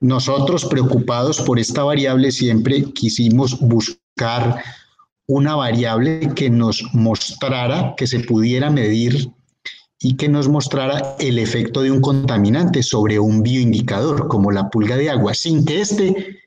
Nosotros, 0.00 0.66
preocupados 0.66 1.40
por 1.40 1.58
esta 1.58 1.82
variable, 1.82 2.30
siempre 2.30 2.84
quisimos 2.92 3.58
buscar 3.58 4.62
una 5.26 5.56
variable 5.56 6.30
que 6.34 6.50
nos 6.50 6.82
mostrara, 6.92 7.94
que 7.96 8.06
se 8.06 8.20
pudiera 8.20 8.70
medir 8.70 9.30
y 10.00 10.16
que 10.16 10.28
nos 10.28 10.48
mostrara 10.48 11.16
el 11.18 11.38
efecto 11.38 11.82
de 11.82 11.90
un 11.90 12.00
contaminante 12.00 12.82
sobre 12.82 13.18
un 13.18 13.42
bioindicador, 13.42 14.28
como 14.28 14.52
la 14.52 14.70
pulga 14.70 14.96
de 14.96 15.10
agua, 15.10 15.34
sin 15.34 15.64
que 15.64 15.80
éste 15.80 16.38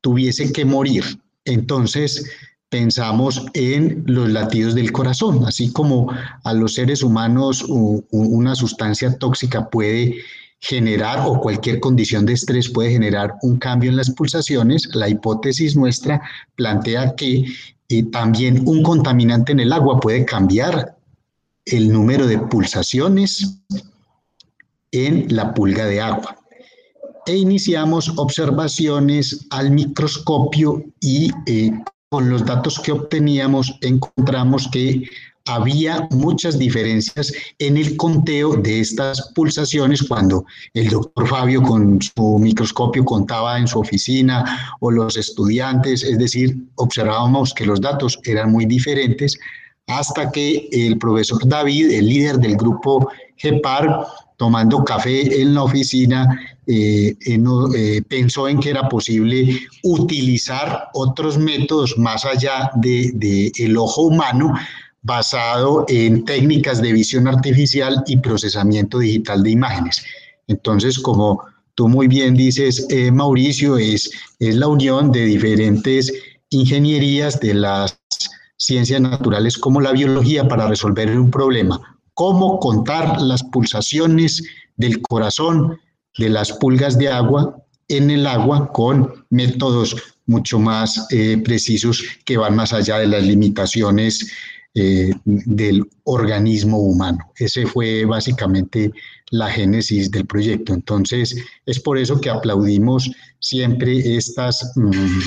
tuviese 0.00 0.52
que 0.52 0.64
morir. 0.64 1.04
Entonces, 1.44 2.28
pensamos 2.70 3.44
en 3.54 4.04
los 4.06 4.30
latidos 4.30 4.74
del 4.74 4.92
corazón, 4.92 5.44
así 5.46 5.72
como 5.72 6.10
a 6.44 6.52
los 6.54 6.74
seres 6.74 7.02
humanos 7.02 7.64
una 7.68 8.54
sustancia 8.54 9.18
tóxica 9.18 9.68
puede 9.68 10.16
generar 10.60 11.20
o 11.26 11.40
cualquier 11.40 11.80
condición 11.80 12.26
de 12.26 12.34
estrés 12.34 12.68
puede 12.68 12.92
generar 12.92 13.34
un 13.42 13.58
cambio 13.58 13.90
en 13.90 13.96
las 13.96 14.10
pulsaciones, 14.10 14.88
la 14.94 15.08
hipótesis 15.08 15.74
nuestra 15.74 16.22
plantea 16.54 17.14
que 17.16 17.44
y 17.88 18.04
también 18.04 18.62
un 18.68 18.84
contaminante 18.84 19.50
en 19.50 19.60
el 19.60 19.72
agua 19.72 19.98
puede 19.98 20.24
cambiar 20.24 20.96
el 21.64 21.92
número 21.92 22.26
de 22.28 22.38
pulsaciones 22.38 23.58
en 24.92 25.26
la 25.34 25.52
pulga 25.54 25.86
de 25.86 26.00
agua. 26.00 26.36
E 27.26 27.36
iniciamos 27.36 28.12
observaciones 28.16 29.46
al 29.50 29.72
microscopio 29.72 30.84
y 31.00 31.32
eh, 31.46 31.72
con 32.10 32.28
los 32.28 32.44
datos 32.44 32.80
que 32.80 32.90
obteníamos 32.90 33.72
encontramos 33.82 34.68
que 34.72 35.08
había 35.46 36.08
muchas 36.10 36.58
diferencias 36.58 37.32
en 37.60 37.76
el 37.76 37.96
conteo 37.96 38.56
de 38.56 38.80
estas 38.80 39.30
pulsaciones 39.32 40.02
cuando 40.02 40.44
el 40.74 40.88
doctor 40.88 41.28
Fabio 41.28 41.62
con 41.62 42.02
su 42.02 42.38
microscopio 42.40 43.04
contaba 43.04 43.58
en 43.58 43.68
su 43.68 43.78
oficina 43.78 44.76
o 44.80 44.90
los 44.90 45.16
estudiantes, 45.16 46.02
es 46.02 46.18
decir, 46.18 46.56
observábamos 46.74 47.54
que 47.54 47.64
los 47.64 47.80
datos 47.80 48.18
eran 48.24 48.50
muy 48.50 48.66
diferentes 48.66 49.38
hasta 49.86 50.32
que 50.32 50.68
el 50.72 50.98
profesor 50.98 51.46
David, 51.46 51.92
el 51.92 52.08
líder 52.08 52.38
del 52.38 52.56
grupo 52.56 53.08
GEPAR, 53.36 54.06
tomando 54.36 54.82
café 54.84 55.40
en 55.40 55.54
la 55.54 55.62
oficina, 55.62 56.40
eh, 56.70 57.16
eh, 57.26 58.02
pensó 58.08 58.48
en 58.48 58.60
que 58.60 58.70
era 58.70 58.88
posible 58.88 59.60
utilizar 59.82 60.88
otros 60.94 61.36
métodos 61.36 61.98
más 61.98 62.24
allá 62.24 62.70
del 62.76 63.18
de, 63.18 63.50
el 63.56 63.76
ojo 63.76 64.02
humano 64.02 64.54
basado 65.02 65.84
en 65.88 66.24
técnicas 66.24 66.80
de 66.80 66.92
visión 66.92 67.26
artificial 67.26 68.04
y 68.06 68.18
procesamiento 68.18 69.00
digital 69.00 69.42
de 69.42 69.50
imágenes. 69.50 70.04
Entonces, 70.46 70.98
como 70.98 71.42
tú 71.74 71.88
muy 71.88 72.06
bien 72.06 72.34
dices, 72.34 72.86
eh, 72.90 73.10
Mauricio, 73.10 73.76
es, 73.76 74.10
es 74.38 74.54
la 74.54 74.68
unión 74.68 75.10
de 75.10 75.24
diferentes 75.24 76.12
ingenierías 76.50 77.40
de 77.40 77.54
las 77.54 77.98
ciencias 78.56 79.00
naturales 79.00 79.58
como 79.58 79.80
la 79.80 79.90
biología 79.90 80.46
para 80.46 80.68
resolver 80.68 81.18
un 81.18 81.30
problema. 81.30 81.80
Cómo 82.14 82.60
contar 82.60 83.20
las 83.20 83.42
pulsaciones 83.42 84.42
del 84.76 85.00
corazón 85.02 85.80
de 86.18 86.28
las 86.28 86.52
pulgas 86.52 86.98
de 86.98 87.08
agua 87.08 87.56
en 87.88 88.10
el 88.10 88.26
agua 88.26 88.70
con 88.72 89.26
métodos 89.30 89.96
mucho 90.26 90.58
más 90.58 91.06
eh, 91.10 91.38
precisos 91.44 92.02
que 92.24 92.36
van 92.36 92.54
más 92.54 92.72
allá 92.72 92.98
de 92.98 93.08
las 93.08 93.24
limitaciones 93.24 94.30
eh, 94.74 95.10
del 95.24 95.84
organismo 96.04 96.78
humano. 96.78 97.18
Ese 97.36 97.66
fue 97.66 98.04
básicamente 98.04 98.92
la 99.30 99.50
génesis 99.50 100.10
del 100.12 100.26
proyecto. 100.26 100.72
Entonces, 100.72 101.34
es 101.66 101.80
por 101.80 101.98
eso 101.98 102.20
que 102.20 102.30
aplaudimos 102.30 103.10
siempre 103.40 104.16
estas 104.16 104.72
mm, 104.76 105.20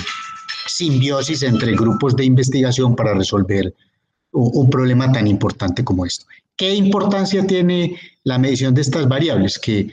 simbiosis 0.67 1.43
entre 1.43 1.73
grupos 1.75 2.15
de 2.15 2.23
investigación 2.23 2.95
para 2.95 3.13
resolver 3.13 3.73
un, 4.31 4.69
problema 4.69 5.11
tan 5.11 5.27
importante 5.27 5.83
como 5.83 6.05
esto. 6.05 6.25
¿Qué 6.55 6.73
importancia 6.73 7.45
tiene 7.45 7.97
la 8.23 8.37
medición 8.37 8.73
de 8.73 8.81
estas 8.81 9.07
variables? 9.07 9.59
Que 9.59 9.89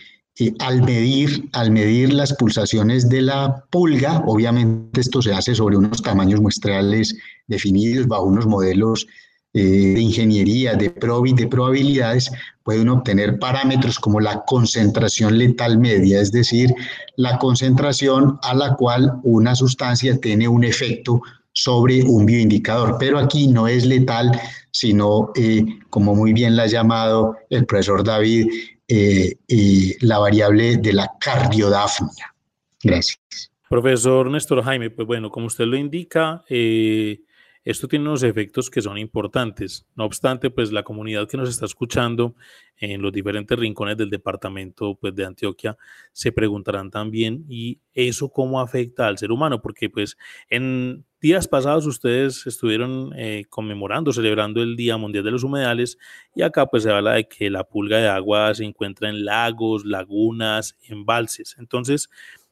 al, 0.59 0.83
medir, 0.83 1.48
al 1.53 1.70
medir 1.70 2.12
las 2.12 2.33
pulsaciones 2.35 3.09
de 3.09 3.22
la 3.22 3.64
pulga, 3.70 4.22
obviamente 4.26 5.00
esto 5.00 5.20
se 5.22 5.33
hace 5.33 5.55
sobre 5.55 5.76
unos 5.76 6.03
tamaños 6.03 6.40
muestrales 6.40 7.14
definidos 7.46 8.07
bajo 8.07 8.24
unos 8.24 8.46
modelos 8.46 9.07
eh, 9.53 9.94
de 9.94 10.00
ingeniería, 10.00 10.74
de, 10.74 10.90
de 10.90 11.46
probabilidades, 11.48 12.31
pueden 12.62 12.88
obtener 12.88 13.40
parámetros 13.40 13.98
como 13.98 14.20
la 14.20 14.44
concentración 14.44 15.38
letal 15.38 15.76
media, 15.79 16.20
es 16.20 16.31
decir, 16.31 16.72
la 17.16 17.37
concentración 17.38 18.38
a 18.42 18.55
la 18.55 18.76
cual 18.76 19.20
una 19.24 19.57
sustancia 19.57 20.16
tiene 20.20 20.46
un 20.46 20.62
efecto 20.62 21.20
sobre 21.53 22.05
un 22.05 22.26
bioindicador. 22.26 22.96
Pero 23.00 23.18
aquí 23.18 23.48
no 23.48 23.66
es 23.66 23.85
letal, 23.85 24.40
sino, 24.70 25.33
eh, 25.35 25.64
como 25.90 26.14
muy 26.14 26.33
bien 26.33 26.55
la 26.55 26.62
ha 26.62 26.68
llamado 26.68 27.37
el 27.50 27.66
profesor 27.66 28.05
David, 28.05 28.46
eh, 28.90 29.96
la 30.00 30.18
variable 30.18 30.76
de 30.76 30.92
la 30.92 31.11
cardiodafnia. 31.20 32.35
Gracias. 32.83 33.53
Profesor 33.68 34.29
Néstor 34.29 34.64
Jaime, 34.64 34.90
pues 34.90 35.07
bueno, 35.07 35.31
como 35.31 35.46
usted 35.46 35.64
lo 35.64 35.76
indica, 35.76 36.44
eh, 36.48 37.20
esto 37.62 37.87
tiene 37.87 38.07
unos 38.07 38.22
efectos 38.22 38.68
que 38.68 38.83
son 38.83 38.98
importantes. 38.98 39.87
No 39.94 40.07
obstante, 40.07 40.50
pues 40.50 40.72
la 40.72 40.83
comunidad 40.83 41.29
que 41.29 41.37
nos 41.37 41.48
está 41.48 41.66
escuchando 41.66 42.35
en 42.79 43.00
los 43.00 43.12
diferentes 43.12 43.57
rincones 43.57 43.96
del 43.96 44.11
departamento 44.11 44.96
pues, 44.96 45.14
de 45.14 45.26
Antioquia 45.26 45.76
se 46.12 46.33
preguntarán 46.33 46.90
también, 46.90 47.44
¿y 47.48 47.79
eso 47.92 48.31
cómo 48.31 48.61
afecta 48.61 49.07
al 49.07 49.18
ser 49.18 49.31
humano? 49.31 49.62
Porque 49.62 49.88
pues 49.88 50.16
en 50.48 51.05
días 51.20 51.48
pasados 51.48 51.87
ustedes 51.87 52.46
estuvieron 52.46 53.12
eh, 53.16 53.44
conmemorando, 53.48 54.12
celebrando 54.12 54.62
el 54.62 54.76
Día 54.76 54.96
Mundial 54.96 55.24
de 55.24 55.30
los 55.30 55.44
Humedales 55.44 55.98
y 56.35 56.42
acá 56.42 56.66
pues 56.66 56.83
se 56.85 56.90
habla 56.90 57.14
de 57.14 57.28
que 57.28 57.50
la 57.50 57.64
pulga 57.64 57.98
de 57.98 58.09
agua 58.09 58.54
se 58.54 58.64
encuentra 58.64 59.09
en 59.09 59.24
lagos, 59.24 59.85
lagunas, 59.85 60.76
embalses. 60.88 61.56
Entonces, 61.59 62.09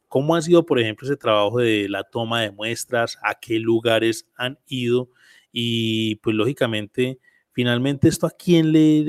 ¿Cómo 0.09 0.35
ha 0.35 0.42
sido, 0.42 0.64
por 0.64 0.81
ejemplo, 0.81 1.07
ese 1.07 1.18
trabajo 1.18 1.59
de 1.59 1.87
la 1.88 2.02
toma 2.02 2.40
de 2.40 2.50
muestras? 2.50 3.18
¿A 3.22 3.35
qué 3.35 3.59
lugares 3.59 4.26
han 4.37 4.59
ido? 4.66 5.11
Y 5.52 6.16
pues 6.16 6.35
lógicamente, 6.35 7.18
finalmente, 7.52 8.09
¿esto 8.09 8.26
a 8.26 8.31
quién 8.31 8.72
le, 8.72 9.02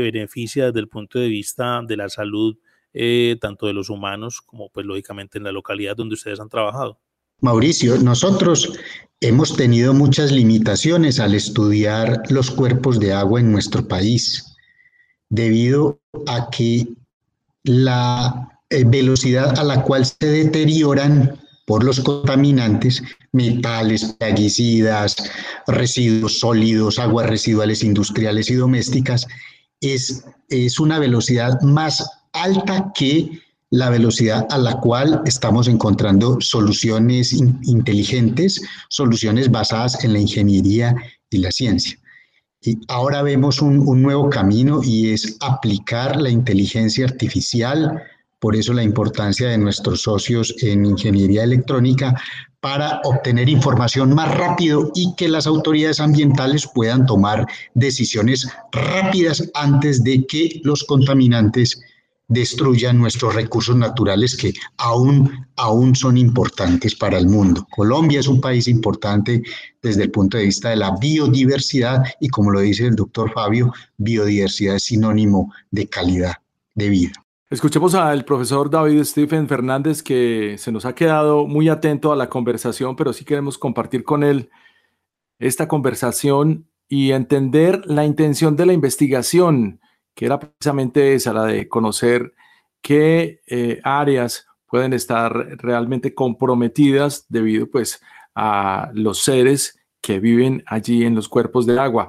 beneficia 0.00 0.66
desde 0.66 0.78
el 0.80 0.88
punto 0.88 1.18
de 1.18 1.26
vista 1.28 1.82
de 1.84 1.96
la 1.96 2.08
salud, 2.08 2.56
eh, 2.92 3.36
tanto 3.40 3.66
de 3.66 3.72
los 3.72 3.90
humanos 3.90 4.40
como 4.40 4.70
pues 4.70 4.86
lógicamente 4.86 5.38
en 5.38 5.44
la 5.44 5.52
localidad 5.52 5.96
donde 5.96 6.14
ustedes 6.14 6.38
han 6.38 6.48
trabajado? 6.48 7.00
Mauricio, 7.40 7.96
nosotros 7.98 8.72
hemos 9.20 9.56
tenido 9.56 9.94
muchas 9.94 10.32
limitaciones 10.32 11.20
al 11.20 11.34
estudiar 11.34 12.22
los 12.30 12.50
cuerpos 12.50 12.98
de 12.98 13.12
agua 13.12 13.40
en 13.40 13.52
nuestro 13.52 13.86
país, 13.86 14.56
debido 15.28 16.00
a 16.26 16.50
que 16.50 16.88
la 17.62 18.48
eh, 18.70 18.84
velocidad 18.84 19.58
a 19.58 19.64
la 19.64 19.82
cual 19.82 20.04
se 20.04 20.26
deterioran 20.26 21.38
por 21.66 21.84
los 21.84 22.00
contaminantes, 22.00 23.02
metales, 23.32 24.16
plaguicidas, 24.18 25.16
residuos 25.66 26.40
sólidos, 26.40 26.98
aguas 26.98 27.28
residuales 27.28 27.84
industriales 27.84 28.50
y 28.50 28.54
domésticas, 28.54 29.26
es, 29.80 30.24
es 30.48 30.80
una 30.80 30.98
velocidad 30.98 31.60
más 31.60 32.04
alta 32.32 32.90
que 32.94 33.30
la 33.70 33.90
velocidad 33.90 34.46
a 34.50 34.58
la 34.58 34.80
cual 34.80 35.22
estamos 35.26 35.68
encontrando 35.68 36.38
soluciones 36.40 37.32
inteligentes, 37.32 38.60
soluciones 38.88 39.50
basadas 39.50 40.04
en 40.04 40.14
la 40.14 40.20
ingeniería 40.20 40.94
y 41.30 41.38
la 41.38 41.50
ciencia. 41.50 41.98
Y 42.60 42.78
ahora 42.88 43.22
vemos 43.22 43.60
un, 43.60 43.78
un 43.78 44.02
nuevo 44.02 44.30
camino 44.30 44.80
y 44.82 45.12
es 45.12 45.36
aplicar 45.40 46.20
la 46.20 46.30
inteligencia 46.30 47.04
artificial 47.04 48.02
por 48.40 48.54
eso 48.54 48.72
la 48.72 48.82
importancia 48.82 49.48
de 49.48 49.58
nuestros 49.58 50.02
socios 50.02 50.54
en 50.62 50.86
ingeniería 50.86 51.42
electrónica 51.42 52.14
para 52.60 53.00
obtener 53.04 53.48
información 53.48 54.14
más 54.14 54.36
rápido 54.36 54.90
y 54.94 55.14
que 55.16 55.28
las 55.28 55.46
autoridades 55.46 56.00
ambientales 56.00 56.68
puedan 56.72 57.06
tomar 57.06 57.46
decisiones 57.74 58.48
rápidas 58.72 59.48
antes 59.54 60.02
de 60.04 60.26
que 60.26 60.60
los 60.64 60.84
contaminantes 60.84 61.80
destruyan 62.28 62.98
nuestros 62.98 63.34
recursos 63.34 63.74
naturales 63.74 64.36
que 64.36 64.52
aún, 64.76 65.46
aún 65.56 65.96
son 65.96 66.18
importantes 66.18 66.94
para 66.94 67.18
el 67.18 67.26
mundo. 67.26 67.66
Colombia 67.74 68.20
es 68.20 68.28
un 68.28 68.40
país 68.40 68.68
importante 68.68 69.42
desde 69.82 70.04
el 70.04 70.10
punto 70.10 70.36
de 70.36 70.44
vista 70.44 70.68
de 70.70 70.76
la 70.76 70.94
biodiversidad 71.00 72.04
y 72.20 72.28
como 72.28 72.50
lo 72.50 72.60
dice 72.60 72.86
el 72.86 72.96
doctor 72.96 73.32
Fabio, 73.32 73.72
biodiversidad 73.96 74.76
es 74.76 74.84
sinónimo 74.84 75.52
de 75.70 75.88
calidad 75.88 76.34
de 76.74 76.88
vida. 76.90 77.12
Escuchemos 77.50 77.94
al 77.94 78.26
profesor 78.26 78.68
David 78.68 79.02
Stephen 79.04 79.48
Fernández 79.48 80.02
que 80.02 80.56
se 80.58 80.70
nos 80.70 80.84
ha 80.84 80.94
quedado 80.94 81.46
muy 81.46 81.70
atento 81.70 82.12
a 82.12 82.16
la 82.16 82.28
conversación, 82.28 82.94
pero 82.94 83.14
sí 83.14 83.24
queremos 83.24 83.56
compartir 83.56 84.04
con 84.04 84.22
él 84.22 84.50
esta 85.38 85.66
conversación 85.66 86.68
y 86.90 87.12
entender 87.12 87.82
la 87.86 88.04
intención 88.04 88.54
de 88.54 88.66
la 88.66 88.74
investigación, 88.74 89.80
que 90.18 90.26
era 90.26 90.40
precisamente 90.40 91.14
esa, 91.14 91.32
la 91.32 91.44
de 91.44 91.68
conocer 91.68 92.34
qué 92.82 93.40
eh, 93.46 93.80
áreas 93.84 94.48
pueden 94.66 94.92
estar 94.92 95.32
realmente 95.58 96.12
comprometidas 96.12 97.24
debido 97.28 97.70
pues 97.70 98.02
a 98.34 98.90
los 98.94 99.22
seres 99.22 99.78
que 100.00 100.18
viven 100.18 100.64
allí 100.66 101.04
en 101.04 101.14
los 101.14 101.28
cuerpos 101.28 101.66
de 101.66 101.78
agua. 101.78 102.08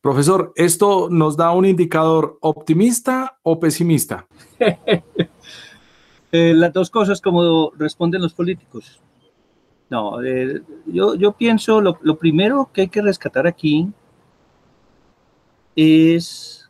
Profesor, 0.00 0.52
¿esto 0.56 1.06
nos 1.08 1.36
da 1.36 1.52
un 1.52 1.66
indicador 1.66 2.36
optimista 2.40 3.38
o 3.44 3.60
pesimista? 3.60 4.26
Eh, 6.32 6.52
las 6.52 6.72
dos 6.72 6.90
cosas 6.90 7.20
como 7.20 7.70
responden 7.78 8.20
los 8.20 8.34
políticos. 8.34 9.00
No, 9.88 10.22
eh, 10.22 10.60
yo, 10.84 11.14
yo, 11.14 11.32
pienso, 11.32 11.80
lo, 11.80 11.98
lo, 12.02 12.18
primero 12.18 12.68
que 12.74 12.82
hay 12.82 12.88
que 12.88 13.00
rescatar 13.00 13.46
aquí 13.46 13.88
es 15.76 16.65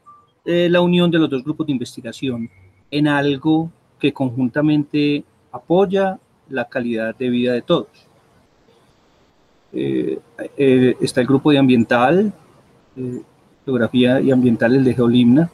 eh, 0.46 0.68
la 0.70 0.80
unión 0.80 1.11
de 1.11 1.18
los 1.18 1.28
dos 1.28 1.42
grupos 1.42 1.66
de 1.66 1.72
investigación 1.72 2.48
en 2.88 3.09
algo 3.09 3.68
que 3.98 4.12
conjuntamente 4.12 5.24
apoya 5.50 6.20
la 6.48 6.68
calidad 6.68 7.16
de 7.16 7.28
vida 7.30 7.52
de 7.52 7.62
todos. 7.62 7.88
está 9.72 11.20
el 11.20 11.26
grupo 11.26 11.50
de 11.50 11.59
ambiental, 11.59 12.32
Geografía 13.64 14.20
y 14.20 14.30
Ambientales 14.30 14.85
de 14.85 14.94
Geolimna, 14.94 15.50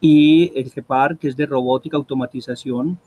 y 0.00 0.50
el 0.58 0.72
GEPAR, 0.72 1.16
que 1.16 1.28
es 1.28 1.36
de 1.36 1.46
Robótica 1.46 1.96
Automatización. 1.96 2.98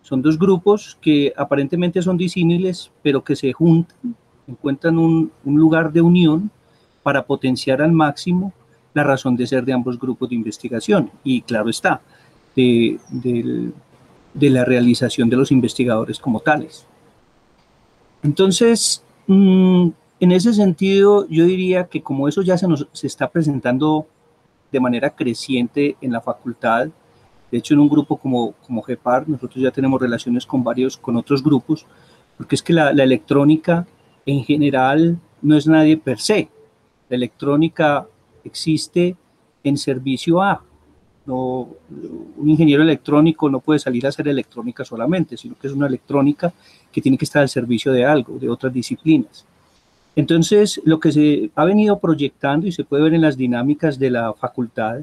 Son 0.00 0.22
dos 0.22 0.38
grupos 0.38 0.96
que 1.02 1.34
aparentemente 1.36 2.00
son 2.00 2.16
disímiles, 2.16 2.90
pero 3.02 3.22
que 3.22 3.36
se 3.36 3.52
juntan, 3.52 4.16
encuentran 4.46 4.98
un 4.98 5.30
lugar 5.44 5.92
de 5.92 6.00
unión 6.00 6.50
para 7.02 7.24
potenciar 7.26 7.82
al 7.82 7.92
máximo 7.92 8.54
la 8.94 9.04
razón 9.04 9.36
de 9.36 9.46
ser 9.46 9.64
de 9.64 9.72
ambos 9.72 9.98
grupos 9.98 10.28
de 10.28 10.34
investigación. 10.34 11.10
Y 11.24 11.42
claro 11.42 11.70
está, 11.70 12.00
de, 12.56 12.98
de, 13.10 14.50
la 14.50 14.64
realización 14.64 15.28
de 15.30 15.36
los 15.36 15.52
investigadores 15.52 16.18
como 16.18 16.40
tales. 16.40 16.86
Entonces, 18.22 19.02
mmm, 19.26 19.88
en 20.20 20.32
ese 20.32 20.52
sentido, 20.52 21.26
yo 21.28 21.46
diría 21.46 21.84
que 21.84 22.02
como 22.02 22.28
eso 22.28 22.42
ya 22.42 22.58
se 22.58 22.68
nos 22.68 22.86
se 22.92 23.06
está 23.06 23.28
presentando 23.30 24.06
de 24.70 24.80
manera 24.80 25.10
creciente 25.10 25.96
en 26.00 26.12
la 26.12 26.20
facultad, 26.20 26.88
de 27.50 27.58
hecho 27.58 27.74
en 27.74 27.80
un 27.80 27.88
grupo 27.88 28.16
como, 28.16 28.52
como 28.66 28.82
GEPAR, 28.82 29.28
nosotros 29.28 29.62
ya 29.62 29.70
tenemos 29.70 30.00
relaciones 30.00 30.46
con 30.46 30.62
varios, 30.62 30.96
con 30.96 31.16
otros 31.16 31.42
grupos, 31.42 31.86
porque 32.36 32.54
es 32.54 32.62
que 32.62 32.72
la, 32.72 32.92
la 32.92 33.02
electrónica 33.02 33.86
en 34.26 34.44
general 34.44 35.18
no 35.42 35.56
es 35.56 35.66
nadie 35.66 35.96
per 35.96 36.20
se. 36.20 36.48
La 37.08 37.16
electrónica 37.16 38.06
existe 38.44 39.16
en 39.64 39.76
servicio 39.76 40.42
a. 40.42 40.62
No, 41.26 41.68
un 42.36 42.48
ingeniero 42.48 42.82
electrónico 42.82 43.48
no 43.50 43.60
puede 43.60 43.78
salir 43.78 44.06
a 44.06 44.08
hacer 44.08 44.26
electrónica 44.28 44.84
solamente, 44.84 45.36
sino 45.36 45.56
que 45.58 45.66
es 45.66 45.72
una 45.72 45.86
electrónica 45.86 46.52
que 46.90 47.00
tiene 47.00 47.18
que 47.18 47.24
estar 47.24 47.42
al 47.42 47.48
servicio 47.48 47.92
de 47.92 48.04
algo, 48.04 48.38
de 48.38 48.48
otras 48.48 48.72
disciplinas. 48.72 49.44
Entonces, 50.16 50.80
lo 50.84 50.98
que 50.98 51.12
se 51.12 51.50
ha 51.54 51.64
venido 51.64 51.98
proyectando 51.98 52.66
y 52.66 52.72
se 52.72 52.84
puede 52.84 53.04
ver 53.04 53.14
en 53.14 53.22
las 53.22 53.36
dinámicas 53.36 53.98
de 53.98 54.10
la 54.10 54.32
facultad 54.34 55.00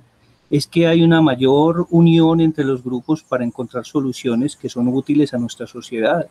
es 0.49 0.67
que 0.67 0.87
hay 0.87 1.01
una 1.01 1.21
mayor 1.21 1.87
unión 1.89 2.41
entre 2.41 2.63
los 2.63 2.83
grupos 2.83 3.23
para 3.23 3.43
encontrar 3.43 3.85
soluciones 3.85 4.55
que 4.55 4.69
son 4.69 4.87
útiles 4.87 5.33
a 5.33 5.37
nuestra 5.37 5.67
sociedad. 5.67 6.27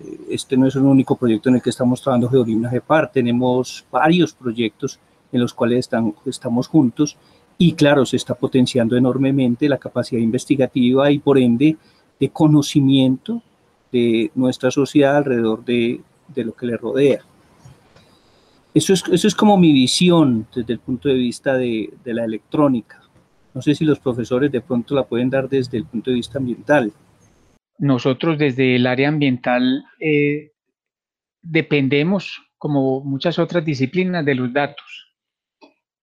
Eh, 0.00 0.20
este 0.30 0.56
no 0.56 0.66
es 0.66 0.76
el 0.76 0.82
único 0.82 1.16
proyecto 1.16 1.48
en 1.48 1.56
el 1.56 1.62
que 1.62 1.70
estamos 1.70 2.00
trabajando 2.00 2.30
Geolimna 2.30 2.70
GEPAR, 2.70 3.10
tenemos 3.10 3.84
varios 3.90 4.32
proyectos 4.32 4.98
en 5.32 5.40
los 5.40 5.54
cuales 5.54 5.80
están, 5.80 6.14
estamos 6.26 6.68
juntos 6.68 7.16
y 7.58 7.72
claro, 7.72 8.06
se 8.06 8.16
está 8.16 8.34
potenciando 8.34 8.96
enormemente 8.96 9.68
la 9.68 9.78
capacidad 9.78 10.20
investigativa 10.20 11.10
y 11.10 11.18
por 11.18 11.38
ende 11.38 11.76
de 12.20 12.28
conocimiento 12.30 13.42
de 13.90 14.30
nuestra 14.34 14.70
sociedad 14.70 15.16
alrededor 15.16 15.64
de, 15.64 16.00
de 16.28 16.44
lo 16.44 16.54
que 16.54 16.66
le 16.66 16.76
rodea. 16.76 17.20
Eso 18.74 18.92
es, 18.92 19.02
eso 19.10 19.26
es 19.26 19.34
como 19.34 19.56
mi 19.56 19.72
visión 19.72 20.46
desde 20.54 20.74
el 20.74 20.78
punto 20.78 21.08
de 21.08 21.14
vista 21.14 21.56
de, 21.56 21.92
de 22.04 22.14
la 22.14 22.24
electrónica. 22.24 23.02
No 23.54 23.62
sé 23.62 23.74
si 23.74 23.84
los 23.84 23.98
profesores 23.98 24.52
de 24.52 24.60
pronto 24.60 24.94
la 24.94 25.04
pueden 25.04 25.30
dar 25.30 25.48
desde 25.48 25.78
el 25.78 25.84
punto 25.84 26.10
de 26.10 26.16
vista 26.16 26.38
ambiental. 26.38 26.92
Nosotros 27.78 28.38
desde 28.38 28.76
el 28.76 28.86
área 28.86 29.08
ambiental 29.08 29.84
eh, 29.98 30.52
dependemos, 31.42 32.40
como 32.56 33.00
muchas 33.00 33.38
otras 33.38 33.64
disciplinas, 33.64 34.24
de 34.24 34.34
los 34.34 34.52
datos. 34.52 35.07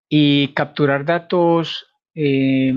Y 0.08 0.48
capturar 0.54 1.04
datos 1.04 1.86
eh, 2.14 2.74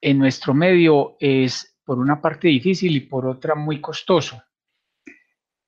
en 0.00 0.18
nuestro 0.18 0.54
medio 0.54 1.16
es 1.20 1.78
por 1.84 1.98
una 1.98 2.20
parte 2.20 2.48
difícil 2.48 2.96
y 2.96 3.00
por 3.00 3.26
otra 3.26 3.54
muy 3.54 3.80
costoso. 3.80 4.42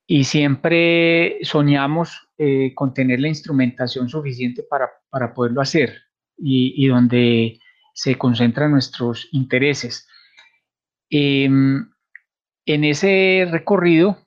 Y 0.07 0.23
siempre 0.23 1.39
soñamos 1.43 2.29
eh, 2.37 2.73
con 2.73 2.93
tener 2.93 3.19
la 3.19 3.27
instrumentación 3.27 4.09
suficiente 4.09 4.63
para, 4.63 4.89
para 5.09 5.33
poderlo 5.33 5.61
hacer 5.61 6.01
y, 6.41 6.87
donde 6.87 7.59
se 7.93 8.15
concentran 8.15 8.71
nuestros 8.71 9.27
intereses. 9.31 10.07
Em, 11.09 11.89
en 12.65 12.83
ese 12.83 13.47
recorrido 13.51 14.17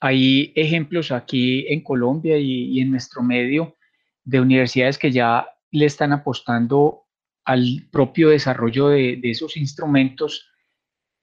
hay 0.00 0.52
ejemplos 0.54 1.10
aquí 1.10 1.66
en 1.68 1.82
Colombia 1.82 2.38
y, 2.38 2.80
en 2.80 2.90
nuestro 2.90 3.22
medio 3.22 3.76
de 4.24 4.40
universidades 4.40 4.98
que 4.98 5.10
ya 5.10 5.46
le 5.76 5.86
están 5.86 6.12
apostando 6.12 7.04
al 7.44 7.86
propio 7.90 8.30
desarrollo 8.30 8.88
de, 8.88 9.20
esos 9.22 9.56
instrumentos 9.56 10.50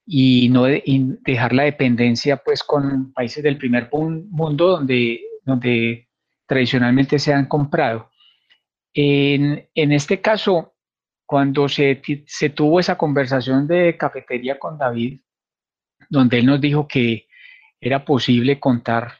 y 0.05 0.49
no 0.49 0.65
dejar 0.65 1.53
la 1.53 1.63
dependencia 1.63 2.37
pues 2.37 2.63
con 2.63 3.13
países 3.13 3.43
del 3.43 3.57
primer 3.57 3.89
mundo 3.91 4.67
donde, 4.67 5.21
donde 5.43 6.07
tradicionalmente 6.45 7.17
se 7.19 7.33
han 7.33 7.47
comprado. 7.47 8.11
En, 8.93 9.67
este 9.73 10.21
caso, 10.21 10.75
cuando 11.25 11.67
se, 11.67 12.01
se, 12.27 12.49
tuvo 12.49 12.79
esa 12.79 12.95
conversación 12.95 13.65
de 13.67 13.97
cafetería 13.97 14.59
con 14.59 14.77
David, 14.77 15.19
donde 16.09 16.37
él 16.39 16.45
nos 16.45 16.61
dijo 16.61 16.87
que 16.87 17.27
era 17.81 18.05
posible 18.05 18.59
contar 18.59 19.13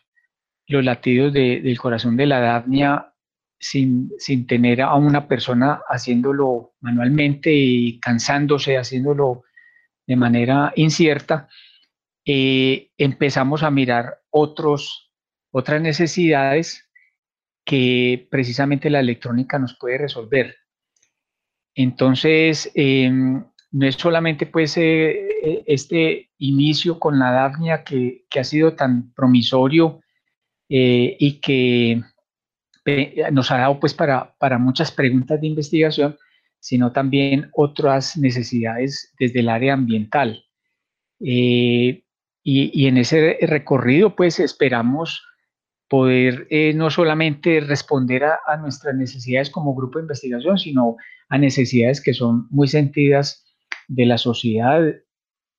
los 0.67 0.84
latidos 0.84 1.34
del 1.34 1.78
corazón 1.80 2.15
de 2.15 2.28
la 2.28 2.39
Dafnia 2.39 3.12
sin, 3.63 4.12
sin, 4.17 4.45
tener 4.47 4.82
a 4.82 4.95
una 4.95 5.28
persona 5.28 5.82
haciéndolo 5.88 6.73
manualmente 6.82 7.52
y 7.54 7.99
cansándose, 7.99 8.78
haciéndolo 8.78 9.43
de 10.06 10.15
manera 10.15 10.73
incierta, 10.76 11.47
eh, 12.26 12.91
empezamos 12.97 13.63
a 13.63 13.71
mirar 13.71 14.21
otros, 14.30 15.12
otras 15.52 15.82
necesidades 15.82 16.89
que 17.65 18.28
precisamente 18.30 18.89
la 18.89 18.99
electrónica 18.99 19.58
nos 19.60 19.78
puede 19.78 19.97
resolver. 19.97 20.56
Entonces, 21.76 22.71
em, 22.76 23.43
no 23.73 23.88
es 23.88 23.95
solamente 23.95 24.45
pues 24.45 24.78
eh, 24.78 25.10
eh, 25.43 25.63
este 25.65 26.30
inicio 26.38 26.99
con 26.99 27.17
la 27.17 27.32
Dafnia 27.32 27.84
que, 27.84 28.26
ha 28.39 28.43
sido 28.43 28.76
tan 28.76 29.12
promisorio 29.13 30.02
eh, 30.69 31.17
y 31.19 31.39
que 31.39 32.02
nos 33.32 33.52
ha 33.52 33.58
dado 33.58 33.80
pues 33.80 33.93
para, 33.93 34.36
para 34.38 34.58
muchas 34.58 34.91
preguntas 34.91 35.39
de 35.39 35.48
investigación, 35.48 36.17
sino 36.60 36.91
también 36.91 37.50
otras 37.54 38.17
necesidades 38.17 39.13
desde 39.19 39.39
el 39.39 39.50
área 39.50 39.74
ambiental. 39.74 40.43
y, 41.19 42.04
y, 42.43 42.88
en 42.88 42.98
ese 42.98 43.38
recorrido 43.41 44.15
pues 44.15 44.39
esperamos 44.39 45.26
poder 45.88 46.48
no 46.76 46.89
solamente 46.89 47.62
responder 47.62 48.26
a, 48.26 48.39
a 48.46 48.58
nuestras 48.58 48.96
necesidades 48.96 49.50
como 49.50 49.76
grupo 49.76 50.00
de 50.00 50.04
investigación, 50.04 50.58
sino 50.58 50.98
a 51.30 51.38
necesidades 51.38 52.02
que 52.02 52.13
son 52.13 52.48
muy 52.50 52.67
sentidas 52.67 53.46
de 53.88 54.06
la 54.06 54.17
sociedad 54.17 54.82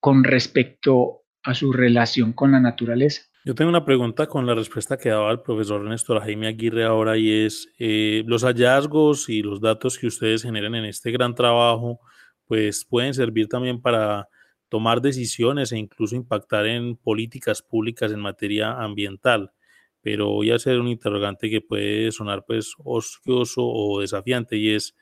con 0.00 0.24
respecto 0.24 1.22
a 1.42 1.54
su 1.54 1.72
relación 1.72 2.32
con 2.32 2.52
la 2.52 2.60
naturaleza. 2.60 3.22
Yo 3.46 3.54
tengo 3.54 3.68
una 3.68 3.84
pregunta 3.84 4.26
con 4.26 4.46
la 4.46 4.54
respuesta 4.54 4.96
que 4.96 5.10
daba 5.10 5.30
el 5.30 5.42
profesor 5.42 5.82
Néstor 5.82 6.18
Jaime 6.22 6.46
Aguirre 6.46 6.84
ahora 6.84 7.18
y 7.18 7.30
es 7.44 7.68
eh, 7.78 8.22
los 8.26 8.42
hallazgos 8.42 9.28
y 9.28 9.42
los 9.42 9.60
datos 9.60 9.98
que 9.98 10.06
ustedes 10.06 10.42
generan 10.42 10.74
en 10.74 10.86
este 10.86 11.10
gran 11.10 11.34
trabajo 11.34 12.00
pues 12.46 12.86
pueden 12.86 13.12
servir 13.12 13.46
también 13.48 13.82
para 13.82 14.30
tomar 14.70 15.02
decisiones 15.02 15.72
e 15.72 15.78
incluso 15.78 16.16
impactar 16.16 16.64
en 16.66 16.96
políticas 16.96 17.60
públicas 17.60 18.10
en 18.12 18.20
materia 18.20 18.82
ambiental. 18.82 19.52
Pero 20.00 20.30
voy 20.30 20.50
a 20.50 20.54
hacer 20.54 20.80
un 20.80 20.88
interrogante 20.88 21.50
que 21.50 21.60
puede 21.60 22.12
sonar 22.12 22.46
pues 22.46 22.72
oscioso 22.78 23.62
o 23.62 24.00
desafiante 24.00 24.56
y 24.56 24.70
es 24.70 24.96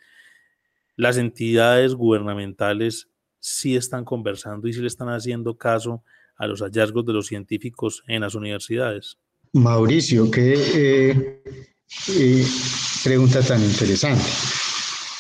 las 0.96 1.16
entidades 1.16 1.94
gubernamentales 1.94 3.08
sí 3.38 3.76
están 3.76 4.04
conversando 4.04 4.66
y 4.66 4.72
sí 4.72 4.80
le 4.80 4.88
están 4.88 5.10
haciendo 5.10 5.56
caso 5.56 6.02
los 6.46 6.60
hallazgos 6.60 7.04
de 7.06 7.12
los 7.12 7.26
científicos 7.26 8.02
en 8.06 8.22
las 8.22 8.34
universidades? 8.34 9.18
Mauricio, 9.52 10.30
qué 10.30 10.54
eh, 10.74 11.42
eh, 12.08 12.46
pregunta 13.04 13.42
tan 13.42 13.62
interesante. 13.62 14.24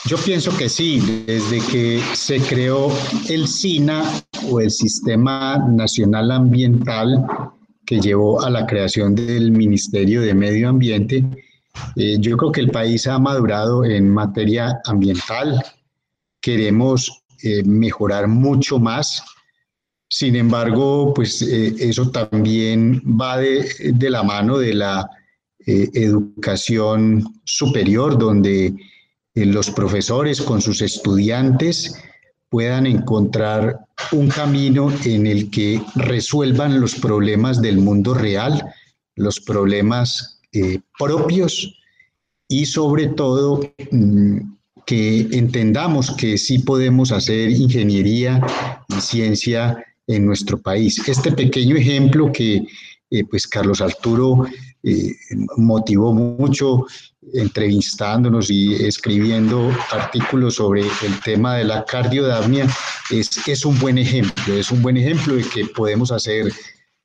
Yo 0.06 0.16
pienso 0.18 0.56
que 0.56 0.68
sí, 0.68 1.00
desde 1.26 1.60
que 1.70 2.02
se 2.14 2.40
creó 2.40 2.90
el 3.28 3.46
SINA 3.46 4.02
o 4.50 4.60
el 4.60 4.70
Sistema 4.70 5.58
Nacional 5.58 6.32
Ambiental 6.32 7.24
que 7.86 8.00
llevó 8.00 8.42
a 8.42 8.50
la 8.50 8.66
creación 8.66 9.14
del 9.14 9.52
Ministerio 9.52 10.22
de 10.22 10.34
Medio 10.34 10.68
Ambiente, 10.68 11.24
eh, 11.96 12.16
yo 12.18 12.36
creo 12.36 12.52
que 12.52 12.60
el 12.60 12.70
país 12.70 13.06
ha 13.06 13.18
madurado 13.18 13.84
en 13.84 14.08
materia 14.08 14.80
ambiental. 14.86 15.62
Queremos 16.40 17.22
eh, 17.42 17.62
mejorar 17.64 18.28
mucho 18.28 18.78
más. 18.78 19.22
Sin 20.12 20.36
embargo, 20.36 21.14
pues 21.14 21.40
eh, 21.40 21.74
eso 21.78 22.10
también 22.10 23.00
va 23.18 23.38
de, 23.38 24.10
la 24.10 24.22
mano 24.22 24.58
de 24.58 24.74
la 24.74 25.08
eh, 25.66 25.88
educación 25.94 27.40
superior, 27.44 28.18
donde 28.18 28.74
los 29.34 29.70
profesores 29.70 30.42
con 30.42 30.60
sus 30.60 30.82
estudiantes 30.82 31.96
puedan 32.50 32.86
encontrar 32.86 33.78
un 34.12 34.28
camino 34.28 34.92
en 35.06 35.26
el 35.26 35.50
que 35.50 35.80
resuelvan 35.94 36.78
los 36.78 36.96
problemas 36.96 37.62
del 37.62 37.78
mundo 37.78 38.12
real, 38.12 38.62
los 39.16 39.40
problemas 39.40 40.42
propios 40.98 41.74
y 42.48 42.66
sobre 42.66 43.06
todo 43.06 43.62
mm, 43.90 44.40
que 44.84 45.20
entendamos 45.32 46.10
que 46.10 46.36
sí 46.36 46.58
podemos 46.58 47.12
hacer 47.12 47.48
ingeniería 47.48 48.46
y 48.88 49.00
ciencia 49.00 49.82
en 50.06 50.26
nuestro 50.26 50.60
país. 50.60 51.06
Este 51.08 51.32
pequeño 51.32 51.76
ejemplo 51.76 52.30
que 52.32 52.62
eh, 53.10 53.24
pues 53.24 53.46
Carlos 53.46 53.80
Arturo 53.80 54.46
eh, 54.82 55.14
motivó 55.56 56.12
mucho 56.12 56.86
entrevistándonos 57.34 58.50
y 58.50 58.74
escribiendo 58.74 59.70
artículos 59.90 60.56
sobre 60.56 60.80
el 60.80 61.20
tema 61.24 61.56
de 61.56 61.64
la 61.64 61.84
cardiodapnia 61.84 62.66
es, 63.10 63.46
es 63.46 63.64
un 63.64 63.78
buen 63.78 63.98
ejemplo, 63.98 64.54
es 64.54 64.70
un 64.70 64.82
buen 64.82 64.96
ejemplo 64.96 65.36
de 65.36 65.44
que 65.44 65.66
podemos 65.66 66.10
hacer 66.10 66.52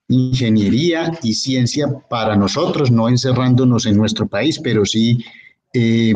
ingeniería 0.08 1.12
y 1.22 1.34
ciencia 1.34 1.88
para 2.10 2.36
nosotros, 2.36 2.92
no 2.92 3.10
encerrándonos 3.10 3.86
en 3.86 3.98
nuestro 3.98 4.28
país, 4.28 4.60
pero 4.64 4.86
sí 4.86 5.24
eh, 5.74 6.16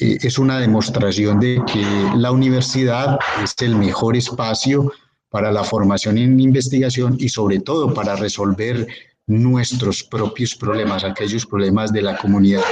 eh, 0.00 0.18
es 0.22 0.38
una 0.38 0.58
demostración 0.58 1.38
de 1.40 1.62
que 1.70 1.84
la 2.16 2.30
universidad 2.30 3.18
es 3.42 3.54
el 3.60 3.76
mejor 3.76 4.16
espacio 4.16 4.90
para 5.36 5.52
la 5.52 5.64
formación 5.64 6.16
en 6.16 6.40
investigación 6.40 7.18
y 7.20 7.28
sobre 7.28 7.60
todo 7.60 7.92
para 7.92 8.16
resolver 8.16 8.88
nuestros 9.26 10.02
propios 10.02 10.54
problemas, 10.54 11.04
aquellos 11.04 11.44
problemas 11.44 11.92
de 11.92 12.00
la 12.00 12.16
comunidad. 12.16 12.62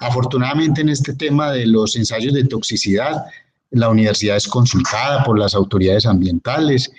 Afortunadamente 0.00 0.80
en 0.80 0.88
este 0.88 1.12
tema 1.14 1.52
de 1.52 1.66
los 1.66 1.96
ensayos 1.96 2.32
de 2.32 2.44
toxicidad, 2.44 3.26
la 3.70 3.90
universidad 3.90 4.38
es 4.38 4.48
consultada 4.48 5.22
por 5.24 5.38
las 5.38 5.54
autoridades 5.54 6.06
ambientales. 6.06 6.90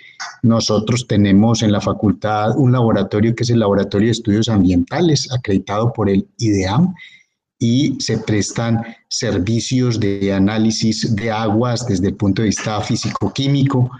Nosotros 0.44 1.04
tenemos 1.08 1.64
en 1.64 1.72
la 1.72 1.80
facultad 1.80 2.56
un 2.56 2.70
laboratorio 2.70 3.34
que 3.34 3.42
es 3.42 3.50
el 3.50 3.58
Laboratorio 3.58 4.06
de 4.06 4.12
Estudios 4.12 4.48
Ambientales, 4.48 5.32
acreditado 5.32 5.92
por 5.92 6.08
el 6.08 6.28
IDEAM, 6.38 6.94
y 7.58 7.96
se 7.98 8.18
prestan 8.18 8.84
servicios 9.08 9.98
de 9.98 10.32
análisis 10.32 11.16
de 11.16 11.32
aguas 11.32 11.88
desde 11.88 12.06
el 12.06 12.14
punto 12.14 12.42
de 12.42 12.50
vista 12.50 12.80
físico-químico 12.80 13.90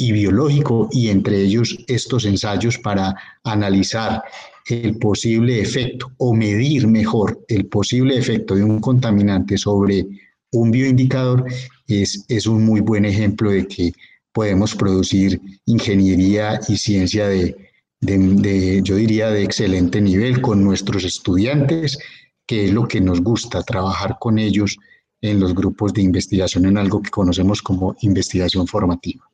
y 0.00 0.12
biológico 0.12 0.88
y 0.90 1.10
entre 1.10 1.42
ellos 1.42 1.76
estos 1.86 2.24
ensayos 2.24 2.78
para 2.78 3.14
analizar 3.44 4.22
el 4.66 4.96
posible 4.96 5.60
efecto 5.60 6.10
o 6.16 6.32
medir 6.32 6.86
mejor 6.86 7.44
el 7.48 7.66
posible 7.66 8.16
efecto 8.16 8.54
de 8.54 8.64
un 8.64 8.80
contaminante 8.80 9.58
sobre 9.58 10.06
un 10.52 10.70
bioindicador 10.70 11.44
es, 11.86 12.24
es 12.28 12.46
un 12.46 12.64
muy 12.64 12.80
buen 12.80 13.04
ejemplo 13.04 13.50
de 13.50 13.66
que 13.66 13.92
podemos 14.32 14.74
producir 14.74 15.38
ingeniería 15.66 16.58
y 16.66 16.78
ciencia 16.78 17.28
de, 17.28 17.54
de, 18.00 18.80
yo 18.82 18.96
diría, 18.96 19.28
de 19.28 19.42
excelente 19.42 20.00
nivel 20.00 20.40
con 20.40 20.64
nuestros 20.64 21.04
estudiantes 21.04 21.98
que 22.46 22.64
es 22.64 22.72
lo 22.72 22.88
que 22.88 23.02
nos 23.02 23.20
gusta, 23.20 23.62
trabajar 23.62 24.16
con 24.18 24.38
ellos 24.38 24.78
en 25.20 25.40
los 25.40 25.54
grupos 25.54 25.92
de 25.92 26.00
investigación 26.00 26.64
en 26.64 26.78
algo 26.78 27.02
que 27.02 27.10
conocemos 27.10 27.60
como 27.60 27.96
investigación 28.00 28.66
formativa. 28.66 29.29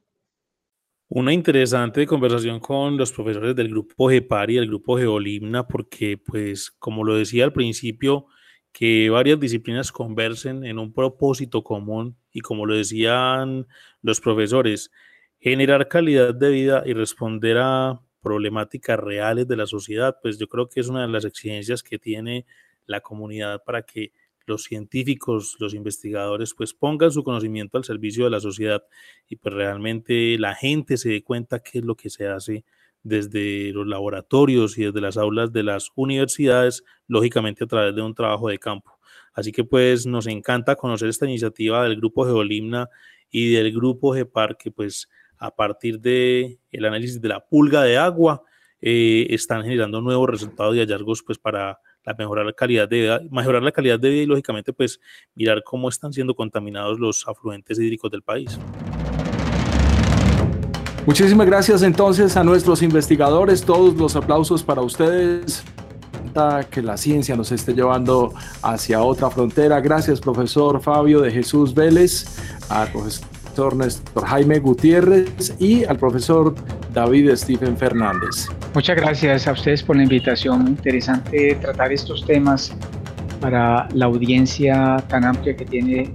Una 1.09 1.33
interesante 1.33 2.05
conversación 2.05 2.59
con 2.59 2.97
los 2.97 3.13
profesores 3.13 3.55
del 3.55 3.69
grupo 3.69 4.09
GEPAR 4.09 4.51
y 4.51 4.57
del 4.57 4.67
grupo 4.67 4.99
Geolimna, 4.99 5.69
porque 5.69 6.19
pues 6.19 6.73
como 6.73 7.05
lo 7.05 7.15
decía 7.15 7.45
al 7.45 7.53
principio, 7.53 8.27
que 8.73 9.09
varias 9.09 9.39
disciplinas 9.39 9.93
conversen 9.93 10.65
en 10.65 10.81
un 10.81 10.93
propósito 10.93 11.63
común 11.63 12.17
y 12.33 12.41
como 12.41 12.67
lo 12.67 12.75
decían 12.75 13.69
los 14.03 14.21
profesores, 14.21 14.91
generar 15.39 15.87
calidad 15.87 16.35
de 16.35 16.51
vida 16.51 16.83
y 16.85 16.93
responder 16.93 17.59
a 17.59 18.01
problemáticas 18.21 18.99
reales 18.99 19.47
de 19.47 19.57
la 19.57 19.67
sociedad, 19.67 20.17
pues 20.21 20.39
yo 20.39 20.49
creo 20.49 20.69
que 20.69 20.81
es 20.81 20.89
una 20.89 21.03
de 21.03 21.09
las 21.09 21.25
exigencias 21.25 21.85
que 21.85 22.01
tiene 22.01 22.47
la 22.85 23.01
comunidad 23.01 23.63
para 23.65 23.83
que 23.83 24.11
los 24.47 24.65
científicos, 24.65 25.57
los 25.59 25.75
investigadores, 25.75 26.55
pues 26.55 26.73
pongan 26.73 27.11
su 27.11 27.25
conocimiento 27.25 27.79
al 27.79 27.85
servicio 27.85 28.25
de 28.25 28.31
la 28.31 28.41
sociedad 28.41 28.83
y 29.29 29.37
pues 29.37 29.55
realmente 29.55 30.39
la 30.39 30.55
gente 30.55 30.97
se 30.97 31.11
dé 31.11 31.23
cuenta 31.23 31.61
qué 31.61 31.79
es 31.79 31.85
lo 31.85 31.95
que 31.97 32.11
se 32.11 32.29
hace 32.29 32.65
desde 33.03 33.73
los 33.73 33.87
laboratorios 33.87 34.79
y 34.79 34.85
desde 34.85 35.01
las 35.01 35.17
aulas 35.17 35.53
de 35.53 35.63
las 35.63 35.91
universidades, 35.95 36.83
lógicamente 37.07 37.65
a 37.65 37.67
través 37.67 37.95
de 37.95 38.03
un 38.03 38.15
trabajo 38.15 38.49
de 38.49 38.59
campo. 38.59 38.99
Así 39.33 39.53
que 39.53 39.65
pues 39.65 40.07
nos 40.07 40.27
encanta 40.27 40.77
conocer 40.77 41.09
esta 41.09 41.27
iniciativa 41.27 41.85
del 41.85 41.97
grupo 41.97 42.25
Geolimna 42.25 42.89
y 43.31 43.53
del 43.53 43.73
grupo 43.73 44.15
GEPAR 44.15 44.57
que 44.57 44.71
pues 44.71 45.09
a 45.39 45.55
partir 45.55 46.01
del 46.01 46.59
el 46.73 46.85
análisis 46.85 47.21
de 47.21 47.29
la 47.29 47.47
pulga 47.47 47.83
de 47.83 47.99
agua 47.99 48.43
eh, 48.81 49.27
están 49.31 49.63
generando 49.63 50.01
nuevos 50.01 50.29
resultados 50.29 50.75
y 50.75 50.81
hallazgos 50.81 51.23
pues 51.23 51.39
para 51.39 51.79
mejorar 52.15 52.47
la 52.47 52.53
calidad 52.53 52.89
de 52.89 53.01
vida, 53.01 53.21
mejorar 53.31 53.63
la 53.63 53.73
calidad 53.73 53.99
de 53.99 54.11
vida 54.11 54.23
y 54.23 54.27
lógicamente 54.27 54.73
pues 54.73 55.01
mirar 55.35 55.63
cómo 55.65 55.89
están 55.89 56.13
siendo 56.13 56.35
contaminados 56.35 56.99
los 56.99 57.27
afluentes 57.27 57.79
hídricos 57.79 58.11
del 58.11 58.23
país. 58.23 58.59
Muchísimas 61.07 61.47
gracias 61.47 61.83
entonces 61.83 62.37
a 62.37 62.43
nuestros 62.43 62.83
investigadores, 62.83 63.63
todos 63.63 63.95
los 63.95 64.17
aplausos 64.17 64.63
para 64.63 64.83
ustedes 64.83 65.65
que 66.71 66.83
la 66.83 66.99
ciencia 66.99 67.35
nos 67.35 67.51
esté 67.51 67.73
llevando 67.73 68.35
hacia 68.63 69.03
otra 69.03 69.31
frontera. 69.31 69.81
Gracias, 69.81 70.21
profesor 70.21 70.83
Fabio 70.83 71.23
de 71.23 71.31
Jesús 71.31 71.75
Vélez, 71.75 72.27
profesor 72.69 73.23
Néstor 73.57 74.27
Jaime 74.27 74.59
Gutiérrez 74.59 75.55
y 75.59 75.85
al 75.85 75.99
profesor 75.99 76.55
David 76.93 77.35
Stephen 77.37 77.77
Fernández. 77.77 78.49
Muchas 78.75 78.97
gracias 78.97 79.49
a 79.49 79.53
ustedes 79.53 79.83
por 79.83 79.97
la 79.97 80.03
invitación. 80.03 80.63
Muy 80.63 80.71
interesante 80.73 81.57
tratar 81.61 81.93
estos 81.93 82.25
temas 82.27 82.73
para 83.41 83.89
la 83.95 84.07
audiencia 84.07 85.03
tan 85.09 85.25
amplia 85.25 85.57
que 85.57 85.65
tiene 85.65 86.15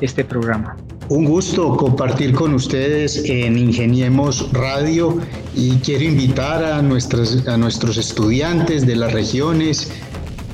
este 0.00 0.24
programa. 0.24 0.76
Un 1.08 1.24
gusto 1.24 1.76
compartir 1.76 2.32
con 2.32 2.54
ustedes 2.54 3.28
en 3.28 3.58
Ingeniemos 3.58 4.50
Radio 4.52 5.18
y 5.54 5.76
quiero 5.76 6.04
invitar 6.04 6.64
a, 6.64 6.82
nuestros, 6.82 7.46
a 7.46 7.56
nuestros 7.56 7.98
estudiantes 7.98 8.86
de 8.86 8.96
las 8.96 9.12
regiones, 9.12 9.90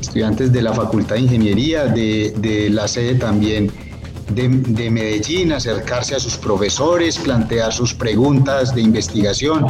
estudiantes 0.01 0.53
de 0.53 0.63
la 0.63 0.73
Facultad 0.73 1.17
de 1.17 1.23
Ingeniería, 1.23 1.87
de, 1.87 2.35
de 2.39 2.71
la 2.71 2.89
sede 2.89 3.15
también 3.15 3.71
de, 4.35 4.91
Medellín, 4.91 5.53
acercarse 5.53 6.15
a 6.15 6.21
sus 6.21 6.37
profesores, 6.37 7.19
plantear 7.19 7.73
sus 7.73 7.95
preguntas 7.95 8.75
de 8.75 8.83
investigación. 8.83 9.67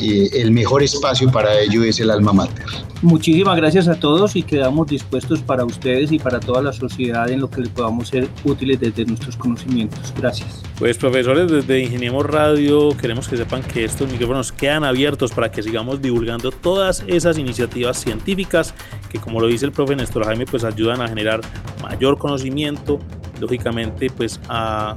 el 0.00 0.50
mejor 0.52 0.82
espacio 0.82 1.30
para 1.30 1.58
ello 1.60 1.82
es 1.84 2.00
el 2.00 2.10
alma 2.10 2.32
mater. 2.32 2.66
Muchísimas 3.02 3.56
gracias 3.56 3.86
a 3.86 4.00
todos 4.00 4.34
y 4.34 4.42
quedamos 4.42 4.88
dispuestos 4.88 5.40
para 5.40 5.64
ustedes 5.64 6.10
y 6.10 6.18
para 6.18 6.40
toda 6.40 6.62
la 6.62 6.72
sociedad 6.72 7.30
en 7.30 7.40
lo 7.40 7.48
que 7.48 7.60
les 7.60 7.68
podamos 7.68 8.08
ser 8.08 8.28
útiles 8.44 8.80
desde 8.80 9.04
nuestros 9.04 9.36
conocimientos. 9.36 10.12
Gracias. 10.16 10.62
Pues 10.78 10.98
profesores, 10.98 11.50
desde 11.50 11.80
Ingeniemos 11.80 12.26
Radio 12.26 12.88
queremos 13.00 13.28
que 13.28 13.36
sepan 13.36 13.62
que 13.62 13.84
estos 13.84 14.10
micrófonos 14.10 14.50
quedan 14.50 14.82
abiertos 14.82 15.30
para 15.30 15.50
que 15.52 15.62
sigamos 15.62 16.02
divulgando 16.02 16.50
todas 16.50 17.04
esas 17.06 17.38
iniciativas 17.38 17.98
científicas 17.98 18.74
que 19.08 19.18
como 19.18 19.40
lo 19.40 19.46
dice 19.46 19.64
el 19.64 19.72
profe 19.72 19.96
Néstor 19.96 20.24
Jaime, 20.24 20.44
pues 20.46 20.64
ayudan 20.64 21.00
a 21.00 21.08
generar 21.08 21.40
mayor 21.82 22.18
conocimiento, 22.18 22.98
lógicamente 23.40 23.87
pues 24.16 24.40
a 24.48 24.96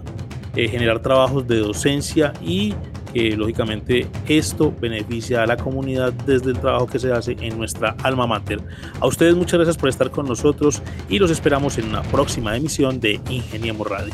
eh, 0.56 0.68
generar 0.68 1.02
trabajos 1.02 1.48
de 1.48 1.60
docencia 1.60 2.34
y 2.42 2.74
lógicamente 3.14 4.08
esto 4.30 4.74
beneficia 4.80 5.44
a 5.44 5.46
la 5.46 5.58
comunidad 5.58 6.14
desde 6.14 6.52
el 6.52 6.60
trabajo 6.60 6.88
que 6.88 6.98
se 6.98 7.12
hace 7.12 7.36
en 7.42 7.58
nuestra 7.58 7.94
alma 8.04 8.26
mater. 8.26 8.62
A 9.02 9.08
ustedes 9.08 9.36
muchas 9.36 9.56
gracias 9.56 9.76
por 9.76 9.90
estar 9.90 10.10
con 10.12 10.26
nosotros 10.28 10.82
y 11.10 11.20
los 11.20 11.30
esperamos 11.30 11.78
en 11.78 11.90
una 11.90 12.04
próxima 12.04 12.56
emisión 12.56 13.02
de 13.02 13.20
Ingeniemos 13.30 13.86
Radio. 13.86 14.14